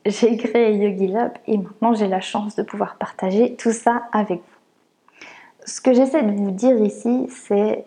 J'ai 0.05 0.37
créé 0.37 0.75
Yogi 0.75 1.07
Lab 1.07 1.33
et 1.47 1.57
maintenant 1.57 1.93
j'ai 1.93 2.07
la 2.07 2.21
chance 2.21 2.55
de 2.55 2.63
pouvoir 2.63 2.95
partager 2.95 3.55
tout 3.55 3.71
ça 3.71 4.03
avec 4.11 4.39
vous. 4.39 5.25
Ce 5.65 5.81
que 5.81 5.93
j'essaie 5.93 6.23
de 6.23 6.31
vous 6.31 6.51
dire 6.51 6.79
ici, 6.79 7.27
c'est 7.29 7.85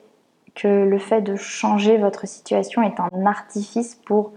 que 0.54 0.68
le 0.68 0.98
fait 0.98 1.22
de 1.22 1.36
changer 1.36 1.96
votre 1.96 2.26
situation 2.26 2.82
est 2.82 3.00
un 3.00 3.24
artifice 3.24 3.94
pour 3.94 4.32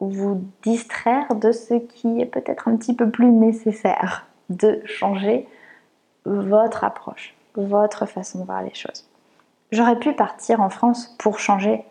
vous 0.00 0.42
distraire 0.62 1.34
de 1.34 1.52
ce 1.52 1.74
qui 1.74 2.20
est 2.20 2.26
peut-être 2.26 2.68
un 2.68 2.76
petit 2.76 2.94
peu 2.94 3.10
plus 3.10 3.30
nécessaire, 3.30 4.26
de 4.48 4.80
changer 4.86 5.46
votre 6.24 6.84
approche, 6.84 7.34
votre 7.54 8.06
façon 8.06 8.40
de 8.40 8.44
voir 8.44 8.62
les 8.62 8.74
choses. 8.74 9.06
J'aurais 9.72 9.98
pu 9.98 10.12
partir 10.12 10.60
en 10.60 10.70
France 10.70 11.14
pour 11.18 11.38
changer. 11.38 11.84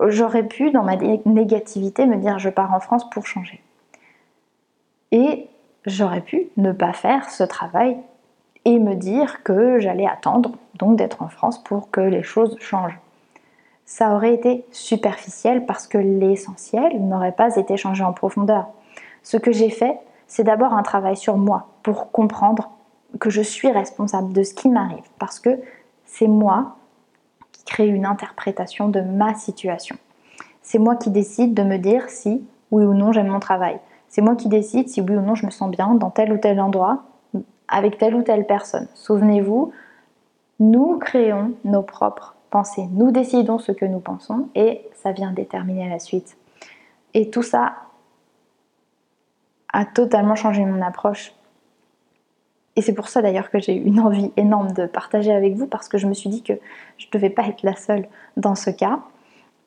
J'aurais 0.00 0.44
pu, 0.44 0.70
dans 0.70 0.82
ma 0.82 0.96
négativité, 0.96 2.06
me 2.06 2.16
dire 2.16 2.38
je 2.38 2.48
pars 2.48 2.72
en 2.72 2.80
France 2.80 3.08
pour 3.10 3.26
changer. 3.26 3.62
Et 5.12 5.48
j'aurais 5.84 6.20
pu 6.20 6.48
ne 6.56 6.72
pas 6.72 6.92
faire 6.92 7.30
ce 7.30 7.44
travail 7.44 7.98
et 8.64 8.78
me 8.78 8.94
dire 8.94 9.42
que 9.42 9.78
j'allais 9.78 10.06
attendre 10.06 10.52
donc 10.74 10.96
d'être 10.96 11.22
en 11.22 11.28
France 11.28 11.62
pour 11.62 11.90
que 11.90 12.00
les 12.00 12.22
choses 12.22 12.56
changent. 12.60 12.98
Ça 13.86 14.14
aurait 14.14 14.34
été 14.34 14.66
superficiel 14.72 15.64
parce 15.64 15.86
que 15.86 15.96
l'essentiel 15.96 17.00
n'aurait 17.06 17.32
pas 17.32 17.56
été 17.56 17.76
changé 17.76 18.02
en 18.02 18.12
profondeur. 18.12 18.66
Ce 19.22 19.36
que 19.36 19.52
j'ai 19.52 19.70
fait, 19.70 19.98
c'est 20.26 20.42
d'abord 20.42 20.72
un 20.72 20.82
travail 20.82 21.16
sur 21.16 21.36
moi 21.36 21.68
pour 21.84 22.10
comprendre 22.10 22.70
que 23.20 23.30
je 23.30 23.42
suis 23.42 23.70
responsable 23.70 24.32
de 24.32 24.42
ce 24.42 24.54
qui 24.54 24.68
m'arrive 24.68 25.08
parce 25.20 25.38
que 25.38 25.60
c'est 26.04 26.26
moi 26.26 26.76
qui 27.52 27.64
crée 27.64 27.86
une 27.86 28.06
interprétation 28.06 28.88
de 28.88 29.00
ma 29.00 29.34
situation. 29.34 29.96
C'est 30.62 30.78
moi 30.78 30.96
qui 30.96 31.10
décide 31.10 31.54
de 31.54 31.62
me 31.62 31.78
dire 31.78 32.10
si 32.10 32.44
oui 32.72 32.84
ou 32.84 32.92
non 32.92 33.12
j'aime 33.12 33.28
mon 33.28 33.40
travail. 33.40 33.78
C'est 34.08 34.20
moi 34.20 34.34
qui 34.34 34.48
décide 34.48 34.88
si 34.88 35.00
oui 35.00 35.16
ou 35.16 35.20
non 35.20 35.36
je 35.36 35.46
me 35.46 35.50
sens 35.52 35.70
bien 35.70 35.94
dans 35.94 36.10
tel 36.10 36.32
ou 36.32 36.38
tel 36.38 36.60
endroit 36.60 37.04
avec 37.68 37.98
telle 37.98 38.16
ou 38.16 38.22
telle 38.22 38.46
personne. 38.46 38.88
Souvenez-vous, 38.94 39.72
nous 40.58 40.98
créons 40.98 41.52
nos 41.64 41.82
propres 41.82 42.35
nous 42.92 43.10
décidons 43.10 43.58
ce 43.58 43.72
que 43.72 43.84
nous 43.84 44.00
pensons 44.00 44.48
et 44.54 44.82
ça 44.94 45.12
vient 45.12 45.32
déterminer 45.32 45.88
la 45.88 45.98
suite. 45.98 46.36
Et 47.14 47.30
tout 47.30 47.42
ça 47.42 47.74
a 49.72 49.84
totalement 49.84 50.36
changé 50.36 50.64
mon 50.64 50.82
approche. 50.82 51.32
Et 52.76 52.82
c'est 52.82 52.92
pour 52.92 53.08
ça 53.08 53.22
d'ailleurs 53.22 53.50
que 53.50 53.58
j'ai 53.58 53.74
eu 53.74 53.84
une 53.84 54.00
envie 54.00 54.32
énorme 54.36 54.72
de 54.72 54.86
partager 54.86 55.32
avec 55.32 55.54
vous 55.54 55.66
parce 55.66 55.88
que 55.88 55.98
je 55.98 56.06
me 56.06 56.14
suis 56.14 56.28
dit 56.28 56.42
que 56.42 56.52
je 56.98 57.06
ne 57.06 57.10
devais 57.12 57.30
pas 57.30 57.46
être 57.46 57.62
la 57.62 57.74
seule 57.74 58.06
dans 58.36 58.54
ce 58.54 58.70
cas. 58.70 59.00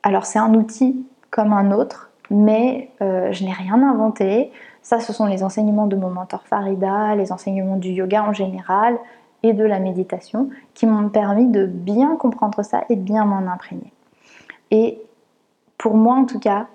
Alors 0.03 0.25
c'est 0.25 0.39
un 0.39 0.53
outil 0.53 1.05
comme 1.31 1.53
un 1.53 1.71
autre, 1.71 2.11
mais 2.29 2.91
euh, 3.01 3.31
je 3.31 3.43
n'ai 3.43 3.53
rien 3.53 3.81
inventé. 3.81 4.51
Ça, 4.81 4.99
ce 4.99 5.11
sont 5.11 5.25
les 5.25 5.43
enseignements 5.43 5.87
de 5.87 5.95
mon 5.95 6.09
mentor 6.09 6.43
Farida, 6.47 7.15
les 7.15 7.31
enseignements 7.31 7.77
du 7.77 7.89
yoga 7.89 8.23
en 8.23 8.33
général 8.33 8.97
et 9.43 9.53
de 9.53 9.63
la 9.63 9.79
méditation 9.79 10.49
qui 10.73 10.85
m'ont 10.85 11.09
permis 11.09 11.47
de 11.47 11.65
bien 11.65 12.15
comprendre 12.15 12.63
ça 12.63 12.83
et 12.89 12.95
de 12.95 13.01
bien 13.01 13.25
m'en 13.25 13.51
imprégner. 13.51 13.93
Et 14.71 15.01
pour 15.77 15.95
moi 15.95 16.15
en 16.15 16.25
tout 16.25 16.39
cas, 16.39 16.67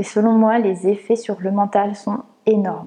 et 0.00 0.02
selon 0.02 0.32
moi, 0.32 0.58
les 0.58 0.88
effets 0.88 1.14
sur 1.14 1.36
le 1.40 1.50
mental 1.50 1.94
sont 1.94 2.20
énormes. 2.46 2.86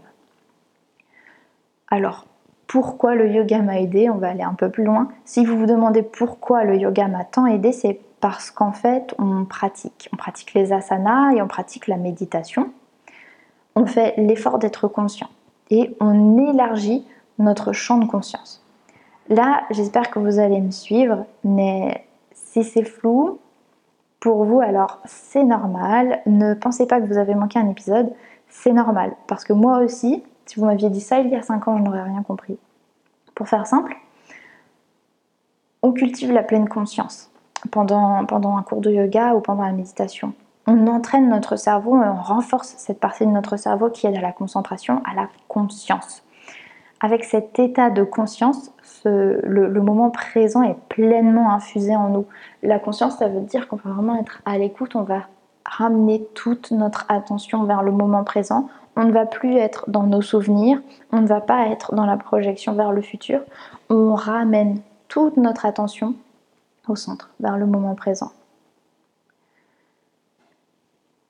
Alors, 1.92 2.26
pourquoi 2.66 3.14
le 3.14 3.30
yoga 3.30 3.62
m'a 3.62 3.80
aidé? 3.80 4.10
On 4.10 4.18
va 4.18 4.30
aller 4.30 4.42
un 4.42 4.56
peu 4.56 4.72
plus 4.72 4.84
loin. 4.84 5.10
Si 5.24 5.46
vous 5.46 5.56
vous 5.56 5.68
demandez 5.68 6.02
pourquoi 6.02 6.64
le 6.64 6.76
yoga 6.76 7.08
m'a 7.08 7.24
tant 7.24 7.46
aidé, 7.46 7.72
c'est 7.72 8.00
parce 8.20 8.50
qu'en 8.50 8.72
fait, 8.72 9.14
on 9.20 9.46
pratique. 9.46 10.10
On 10.12 10.16
pratique 10.16 10.56
les 10.56 10.74
asanas 10.74 11.34
et 11.36 11.42
on 11.44 11.48
pratique 11.48 11.86
la 11.86 11.98
méditation. 11.98 12.72
On 13.76 13.86
fait 13.86 14.16
l'effort 14.18 14.58
d'être 14.58 14.88
conscient 14.88 15.30
et 15.70 15.96
on 16.00 16.52
élargit 16.52 17.06
notre 17.38 17.74
champ 17.74 18.00
de 18.00 18.06
conscience. 18.06 18.63
Là, 19.30 19.64
j'espère 19.72 20.12
que 20.12 20.20
vous 20.20 20.40
allez 20.40 20.60
me 20.60 20.72
suivre, 20.72 21.26
mais 21.44 22.06
si 22.34 22.64
c'est 22.64 22.84
flou, 22.84 23.40
pour 24.20 24.46
vous, 24.46 24.62
alors 24.62 25.00
c'est 25.04 25.44
normal. 25.44 26.22
Ne 26.26 26.54
pensez 26.54 26.88
pas 26.88 27.02
que 27.02 27.06
vous 27.06 27.18
avez 27.18 27.36
manqué 27.36 27.60
un 27.60 27.70
épisode, 27.70 28.14
c'est 28.48 28.72
normal. 28.72 29.14
Parce 29.28 29.44
que 29.44 29.52
moi 29.52 29.80
aussi, 29.80 30.24
si 30.46 30.60
vous 30.60 30.66
m'aviez 30.66 30.90
dit 30.90 31.02
ça 31.02 31.20
il 31.20 31.30
y 31.30 31.36
a 31.36 31.42
5 31.42 31.68
ans, 31.68 31.78
je 31.78 31.84
n'aurais 31.84 32.04
rien 32.04 32.24
compris. 32.24 32.58
Pour 33.36 33.50
faire 33.50 33.68
simple, 33.68 33.98
on 35.82 35.92
cultive 35.92 36.32
la 36.32 36.44
pleine 36.44 36.70
conscience 36.70 37.32
pendant, 37.70 38.26
un 38.58 38.64
cours 38.64 38.80
de 38.80 38.92
yoga 38.92 39.36
ou 39.36 39.42
pendant 39.42 39.64
la 39.64 39.74
méditation. 39.74 40.34
On 40.68 40.88
entraîne 40.88 41.30
notre 41.30 41.58
cerveau 41.58 42.02
et 42.02 42.08
on 42.08 42.22
renforce 42.22 42.76
cette 42.78 43.02
partie 43.02 43.26
de 43.26 43.32
notre 43.32 43.58
cerveau 43.58 43.90
qui 43.90 44.08
aide 44.08 44.16
à 44.16 44.22
la 44.22 44.32
concentration, 44.32 45.02
à 45.04 45.14
la 45.16 45.28
conscience. 45.50 46.23
Avec 47.04 47.26
cet 47.26 47.60
état 47.60 47.90
de 47.90 48.02
conscience, 48.04 48.72
le, 49.04 49.82
moment 49.82 50.10
présent 50.10 50.64
est 50.64 50.78
pleinement 50.88 51.52
infusé 51.54 51.94
en 51.98 52.08
nous. 52.08 52.26
La 52.64 52.80
conscience, 52.80 53.18
ça 53.18 53.28
veut 53.28 53.42
dire 53.42 53.68
qu'on 53.68 53.76
va 53.76 53.92
vraiment 53.92 54.18
être 54.18 54.42
à 54.46 54.58
l'écoute, 54.58 54.96
on 54.96 55.04
va 55.04 55.24
ramener 55.66 56.26
toute 56.34 56.72
notre 56.72 57.06
attention 57.10 57.66
vers 57.66 57.84
le 57.84 57.92
moment 57.92 58.24
présent. 58.24 58.70
On 58.96 59.04
ne 59.04 59.12
va 59.12 59.26
plus 59.26 59.58
être 59.58 59.90
dans 59.90 60.04
nos 60.04 60.22
souvenirs, 60.22 60.82
on 61.12 61.20
ne 61.20 61.28
va 61.28 61.42
pas 61.42 61.68
être 61.68 61.94
dans 61.94 62.06
la 62.06 62.16
projection 62.16 62.74
vers 62.74 62.94
le 62.94 63.02
futur. 63.02 63.42
On 63.90 64.14
ramène 64.16 64.80
toute 65.10 65.36
notre 65.36 65.66
attention 65.66 66.16
au 66.88 66.96
centre, 66.96 67.32
vers 67.42 67.58
le 67.58 67.66
moment 67.66 67.96
présent. 67.96 68.32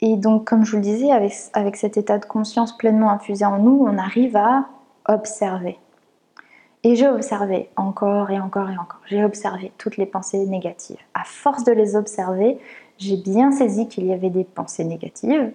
Et 0.02 0.18
donc, 0.18 0.46
comme 0.46 0.66
je 0.66 0.72
vous 0.72 0.78
le 0.78 0.84
disais, 0.84 1.12
avec, 1.12 1.76
cet 1.78 1.98
état 1.98 2.20
de 2.20 2.26
conscience 2.26 2.78
pleinement 2.78 3.10
infusé 3.10 3.44
en 3.44 3.58
nous, 3.58 3.84
on 3.88 3.98
arrive 3.98 4.36
à 4.36 4.66
observer. 5.08 5.78
Et 6.84 6.96
j'ai 6.96 7.08
observé 7.08 7.70
encore 7.78 8.30
et 8.30 8.40
encore 8.40 8.70
et 8.70 8.78
encore. 8.78 9.00
J'ai 9.06 9.24
observé 9.24 9.72
toutes 9.78 9.98
les 9.98 10.06
pensées 10.06 10.46
négatives. 10.46 11.00
À 11.14 11.24
force 11.24 11.64
de 11.64 11.72
les 11.72 11.96
observer, 11.96 12.58
j'ai 12.98 13.18
bien 13.18 13.52
saisi 13.52 13.88
qu'il 13.88 14.06
y 14.06 14.14
avait 14.14 14.30
des 14.30 14.44
pensées 14.44 14.84
négatives 14.84 15.54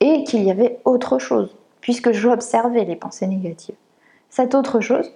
et 0.00 0.24
qu'il 0.24 0.42
y 0.42 0.50
avait 0.50 0.80
autre 0.84 1.18
chose, 1.18 1.54
puisque 1.80 2.12
j'observais 2.12 2.84
les 2.84 2.96
pensées 2.96 3.26
négatives. 3.26 3.74
Cette 4.30 4.54
autre 4.54 4.80
chose, 4.80 5.12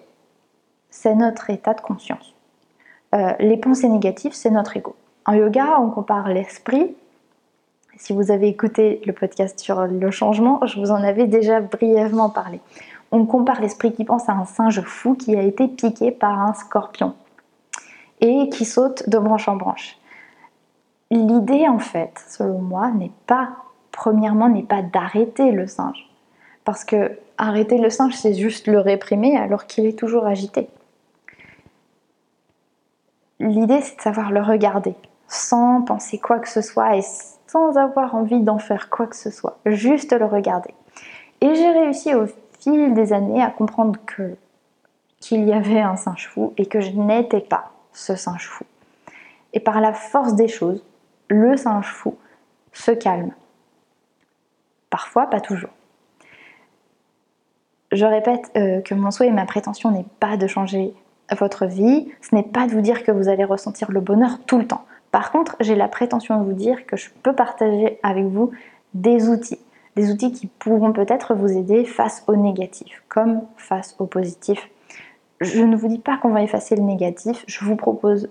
c'est 0.90 1.14
notre 1.14 1.48
état 1.50 1.72
de 1.72 1.80
conscience. 1.80 2.34
Euh, 3.14 3.32
les 3.40 3.56
pensées 3.56 3.88
négatives, 3.88 4.34
c'est 4.34 4.50
notre 4.50 4.76
ego. 4.76 4.94
En 5.24 5.32
yoga, 5.32 5.80
on 5.80 5.90
compare 5.90 6.28
l'esprit. 6.28 6.94
Si 7.96 8.12
vous 8.12 8.30
avez 8.30 8.48
écouté 8.48 9.00
le 9.06 9.12
podcast 9.12 9.58
sur 9.58 9.86
le 9.86 10.10
changement, 10.10 10.60
je 10.66 10.78
vous 10.78 10.90
en 10.90 11.02
avais 11.02 11.26
déjà 11.26 11.60
brièvement 11.60 12.28
parlé. 12.28 12.60
On 13.18 13.24
compare 13.24 13.62
l'esprit 13.62 13.94
qui 13.94 14.04
pense 14.04 14.28
à 14.28 14.32
un 14.32 14.44
singe 14.44 14.82
fou 14.82 15.14
qui 15.14 15.34
a 15.34 15.40
été 15.40 15.68
piqué 15.68 16.10
par 16.10 16.38
un 16.38 16.52
scorpion 16.52 17.14
et 18.20 18.50
qui 18.50 18.66
saute 18.66 19.08
de 19.08 19.16
branche 19.16 19.48
en 19.48 19.56
branche. 19.56 19.96
L'idée, 21.10 21.66
en 21.66 21.78
fait, 21.78 22.22
selon 22.28 22.58
moi, 22.58 22.90
n'est 22.90 23.12
pas, 23.26 23.56
premièrement, 23.90 24.50
n'est 24.50 24.64
pas 24.64 24.82
d'arrêter 24.82 25.50
le 25.50 25.66
singe. 25.66 26.10
Parce 26.66 26.84
que 26.84 27.18
arrêter 27.38 27.78
le 27.78 27.88
singe, 27.88 28.12
c'est 28.12 28.34
juste 28.34 28.66
le 28.66 28.80
réprimer 28.80 29.38
alors 29.38 29.64
qu'il 29.64 29.86
est 29.86 29.98
toujours 29.98 30.26
agité. 30.26 30.68
L'idée, 33.40 33.80
c'est 33.80 33.96
de 33.96 34.02
savoir 34.02 34.30
le 34.30 34.42
regarder 34.42 34.94
sans 35.26 35.80
penser 35.80 36.18
quoi 36.18 36.38
que 36.38 36.50
ce 36.50 36.60
soit 36.60 36.98
et 36.98 37.02
sans 37.46 37.78
avoir 37.78 38.14
envie 38.14 38.40
d'en 38.40 38.58
faire 38.58 38.90
quoi 38.90 39.06
que 39.06 39.16
ce 39.16 39.30
soit. 39.30 39.56
Juste 39.64 40.12
le 40.12 40.26
regarder. 40.26 40.74
Et 41.40 41.54
j'ai 41.54 41.70
réussi 41.70 42.14
au 42.14 42.26
des 42.66 43.12
années 43.12 43.42
à 43.42 43.50
comprendre 43.50 43.98
que 44.06 44.36
qu'il 45.20 45.44
y 45.44 45.52
avait 45.52 45.80
un 45.80 45.96
singe 45.96 46.28
fou 46.28 46.52
et 46.56 46.66
que 46.66 46.80
je 46.80 46.90
n'étais 46.90 47.40
pas 47.40 47.72
ce 47.92 48.14
singe 48.16 48.46
fou. 48.46 48.64
Et 49.54 49.60
par 49.60 49.80
la 49.80 49.92
force 49.92 50.34
des 50.34 50.48
choses, 50.48 50.84
le 51.28 51.56
singe 51.56 51.86
fou 51.86 52.16
se 52.72 52.90
calme. 52.90 53.32
Parfois, 54.90 55.28
pas 55.28 55.40
toujours. 55.40 55.70
Je 57.92 58.04
répète 58.04 58.50
euh, 58.56 58.82
que 58.82 58.94
mon 58.94 59.10
souhait 59.10 59.28
et 59.28 59.32
ma 59.32 59.46
prétention 59.46 59.90
n'est 59.90 60.06
pas 60.20 60.36
de 60.36 60.46
changer 60.46 60.92
votre 61.38 61.66
vie, 61.66 62.12
ce 62.20 62.34
n'est 62.34 62.42
pas 62.42 62.66
de 62.66 62.72
vous 62.72 62.80
dire 62.80 63.02
que 63.02 63.10
vous 63.10 63.28
allez 63.28 63.44
ressentir 63.44 63.90
le 63.90 64.00
bonheur 64.00 64.38
tout 64.46 64.58
le 64.58 64.66
temps. 64.66 64.84
Par 65.10 65.32
contre, 65.32 65.56
j'ai 65.60 65.74
la 65.74 65.88
prétention 65.88 66.38
de 66.38 66.44
vous 66.44 66.52
dire 66.52 66.84
que 66.86 66.96
je 66.96 67.08
peux 67.22 67.32
partager 67.32 67.98
avec 68.02 68.26
vous 68.26 68.50
des 68.94 69.28
outils, 69.28 69.58
des 69.96 70.12
outils 70.12 70.32
qui 70.32 70.46
pourront 70.46 70.92
peut-être 70.92 71.34
vous 71.34 71.56
aider 71.56 71.84
face 71.84 72.22
au 72.28 72.36
négatif 72.36 73.02
comme 73.08 73.42
face 73.56 73.96
au 73.98 74.06
positif. 74.06 74.70
Je 75.40 75.62
ne 75.62 75.76
vous 75.76 75.88
dis 75.88 75.98
pas 75.98 76.18
qu'on 76.18 76.30
va 76.30 76.42
effacer 76.42 76.76
le 76.76 76.82
négatif, 76.82 77.44
je 77.46 77.64
vous 77.64 77.76
propose 77.76 78.28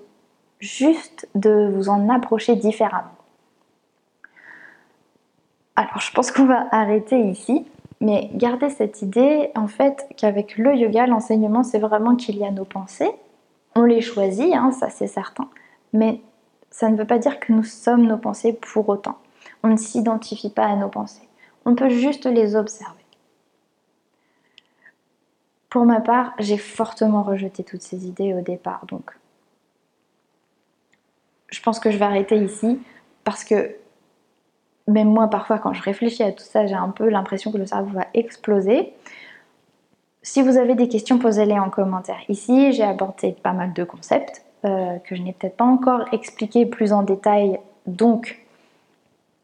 juste 0.59 1.27
de 1.35 1.71
vous 1.73 1.89
en 1.89 2.09
approcher 2.09 2.55
différemment. 2.55 3.11
Alors 5.75 5.99
je 5.99 6.11
pense 6.11 6.31
qu'on 6.31 6.45
va 6.45 6.67
arrêter 6.71 7.19
ici. 7.19 7.65
Mais 8.01 8.29
gardez 8.33 8.69
cette 8.69 9.01
idée, 9.01 9.51
en 9.55 9.67
fait, 9.67 10.07
qu'avec 10.17 10.57
le 10.57 10.75
yoga, 10.75 11.07
l'enseignement, 11.07 11.63
c'est 11.63 11.79
vraiment 11.79 12.15
qu'il 12.15 12.37
y 12.37 12.45
a 12.45 12.51
nos 12.51 12.65
pensées. 12.65 13.09
On 13.73 13.83
les 13.83 14.01
choisit, 14.01 14.53
hein, 14.53 14.71
ça 14.71 14.89
c'est 14.89 15.07
certain. 15.07 15.47
Mais 15.93 16.21
ça 16.69 16.89
ne 16.89 16.97
veut 16.97 17.07
pas 17.07 17.19
dire 17.19 17.39
que 17.39 17.53
nous 17.53 17.63
sommes 17.63 18.05
nos 18.05 18.17
pensées 18.17 18.53
pour 18.53 18.89
autant. 18.89 19.17
On 19.63 19.69
ne 19.69 19.77
s'identifie 19.77 20.49
pas 20.49 20.65
à 20.65 20.75
nos 20.75 20.89
pensées. 20.89 21.27
On 21.65 21.75
peut 21.75 21.89
juste 21.89 22.25
les 22.25 22.55
observer. 22.55 22.93
Pour 25.69 25.85
ma 25.85 25.99
part, 25.99 26.33
j'ai 26.39 26.57
fortement 26.57 27.23
rejeté 27.23 27.63
toutes 27.63 27.81
ces 27.81 28.07
idées 28.07 28.33
au 28.33 28.41
départ, 28.41 28.85
donc 28.85 29.11
je 31.49 31.61
pense 31.61 31.79
que 31.79 31.91
je 31.91 31.97
vais 31.97 32.05
arrêter 32.05 32.37
ici 32.37 32.79
parce 33.23 33.43
que 33.43 33.75
même 34.87 35.09
moi, 35.09 35.27
parfois, 35.29 35.57
quand 35.57 35.73
je 35.73 35.81
réfléchis 35.81 36.23
à 36.23 36.31
tout 36.31 36.43
ça, 36.43 36.67
j'ai 36.67 36.75
un 36.75 36.89
peu 36.89 37.09
l'impression 37.09 37.51
que 37.51 37.57
le 37.57 37.65
cerveau 37.65 37.91
va 37.91 38.05
exploser. 38.13 38.93
Si 40.21 40.41
vous 40.41 40.57
avez 40.57 40.75
des 40.75 40.87
questions, 40.87 41.17
posez-les 41.17 41.57
en 41.57 41.69
commentaire. 41.69 42.19
Ici, 42.29 42.71
j'ai 42.71 42.83
abordé 42.83 43.31
pas 43.31 43.53
mal 43.53 43.73
de 43.73 43.83
concepts 43.83 44.45
euh, 44.63 44.97
que 44.99 45.15
je 45.15 45.21
n'ai 45.23 45.33
peut-être 45.33 45.57
pas 45.57 45.65
encore 45.65 46.05
expliqués 46.11 46.65
plus 46.65 46.93
en 46.93 47.03
détail, 47.03 47.59
donc 47.87 48.44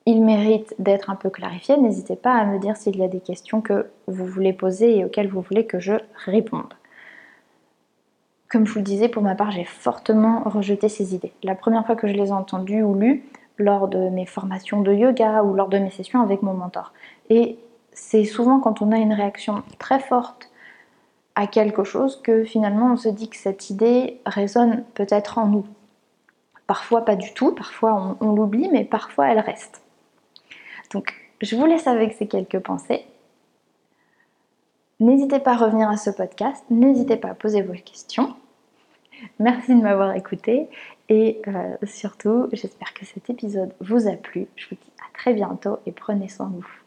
ils 0.06 0.24
méritent 0.24 0.74
d'être 0.80 1.10
un 1.10 1.16
peu 1.16 1.30
clarifiés. 1.30 1.78
N'hésitez 1.78 2.16
pas 2.16 2.34
à 2.34 2.46
me 2.46 2.60
dire 2.60 2.78
s'il 2.78 2.98
y 2.98 3.04
a 3.04 3.08
des 3.08 3.20
questions 3.20 3.62
que 3.62 3.88
vous 4.08 4.26
voulez 4.26 4.54
poser 4.54 4.98
et 4.98 5.06
auxquelles 5.06 5.30
vous 5.30 5.42
voulez 5.42 5.66
que 5.66 5.80
je 5.80 5.94
réponde. 6.26 6.74
Comme 8.50 8.66
je 8.66 8.74
vous 8.74 8.80
le 8.80 8.86
disais, 8.86 9.08
pour 9.08 9.24
ma 9.24 9.36
part, 9.36 9.52
j'ai 9.52 9.64
fortement 9.64 10.42
rejeté 10.46 10.90
ces 10.90 11.16
idées. 11.16 11.32
La 11.44 11.56
première 11.56 11.86
fois 11.86 11.96
que 11.96 12.08
je 12.08 12.14
les 12.14 12.30
ai 12.30 12.32
entendues 12.32 12.84
ou 12.84 12.96
lues, 12.96 13.24
lors 13.58 13.88
de 13.88 14.10
mes 14.10 14.26
formations 14.26 14.82
de 14.82 14.94
yoga 14.94 15.44
ou 15.44 15.54
lors 15.54 15.70
de 15.70 15.78
mes 15.78 15.92
sessions 15.92 16.22
avec 16.22 16.42
mon 16.42 16.54
mentor. 16.54 16.92
Et 17.30 17.58
c'est 17.94 18.26
souvent 18.26 18.60
quand 18.60 18.82
on 18.82 18.92
a 18.92 18.98
une 18.98 19.14
réaction 19.14 19.64
très 19.80 20.00
forte 20.00 20.50
à 21.36 21.48
quelque 21.48 21.84
chose 21.84 22.22
que 22.22 22.44
finalement 22.44 22.94
on 22.94 22.98
se 22.98 23.10
dit 23.10 23.30
que 23.30 23.38
cette 23.38 23.70
idée 23.70 24.20
résonne 24.26 24.84
peut-être 24.96 25.38
en 25.38 25.48
nous. 25.48 25.66
Parfois 26.68 27.06
pas 27.06 27.16
du 27.16 27.34
tout, 27.34 27.54
parfois 27.54 28.18
on, 28.20 28.34
l'oublie, 28.34 28.70
mais 28.72 28.84
parfois 28.84 29.30
elle 29.30 29.40
reste. 29.40 29.82
Donc 30.94 31.14
je 31.42 31.56
vous 31.56 31.66
laisse 31.66 31.88
avec 31.88 32.14
ces 32.14 32.28
quelques 32.28 32.60
pensées. 32.60 33.06
N'hésitez 35.00 35.40
pas 35.40 35.54
à 35.54 35.58
revenir 35.58 35.90
à 35.90 35.98
ce 35.98 36.12
podcast, 36.12 36.64
n'hésitez 36.70 37.18
pas 37.18 37.30
à 37.30 37.34
poser 37.34 37.64
vos 37.64 37.74
questions. 37.74 38.36
Merci 39.40 39.76
de 39.76 39.82
m'avoir 39.82 40.16
écouté 40.16 40.68
et 41.10 41.42
euh, 41.48 41.76
surtout, 41.84 42.48
j'espère 42.52 42.94
que 42.94 43.06
cet 43.06 43.30
épisode 43.30 43.74
vous 43.80 44.08
a 44.08 44.14
plu. 44.14 44.48
Je 44.56 44.70
vous 44.70 44.76
dis 44.76 44.92
à 45.00 45.18
très 45.18 45.34
bientôt 45.34 45.80
et 45.86 45.92
prenez 45.92 46.28
soin 46.28 46.48
de 46.48 46.58
vous. 46.58 46.81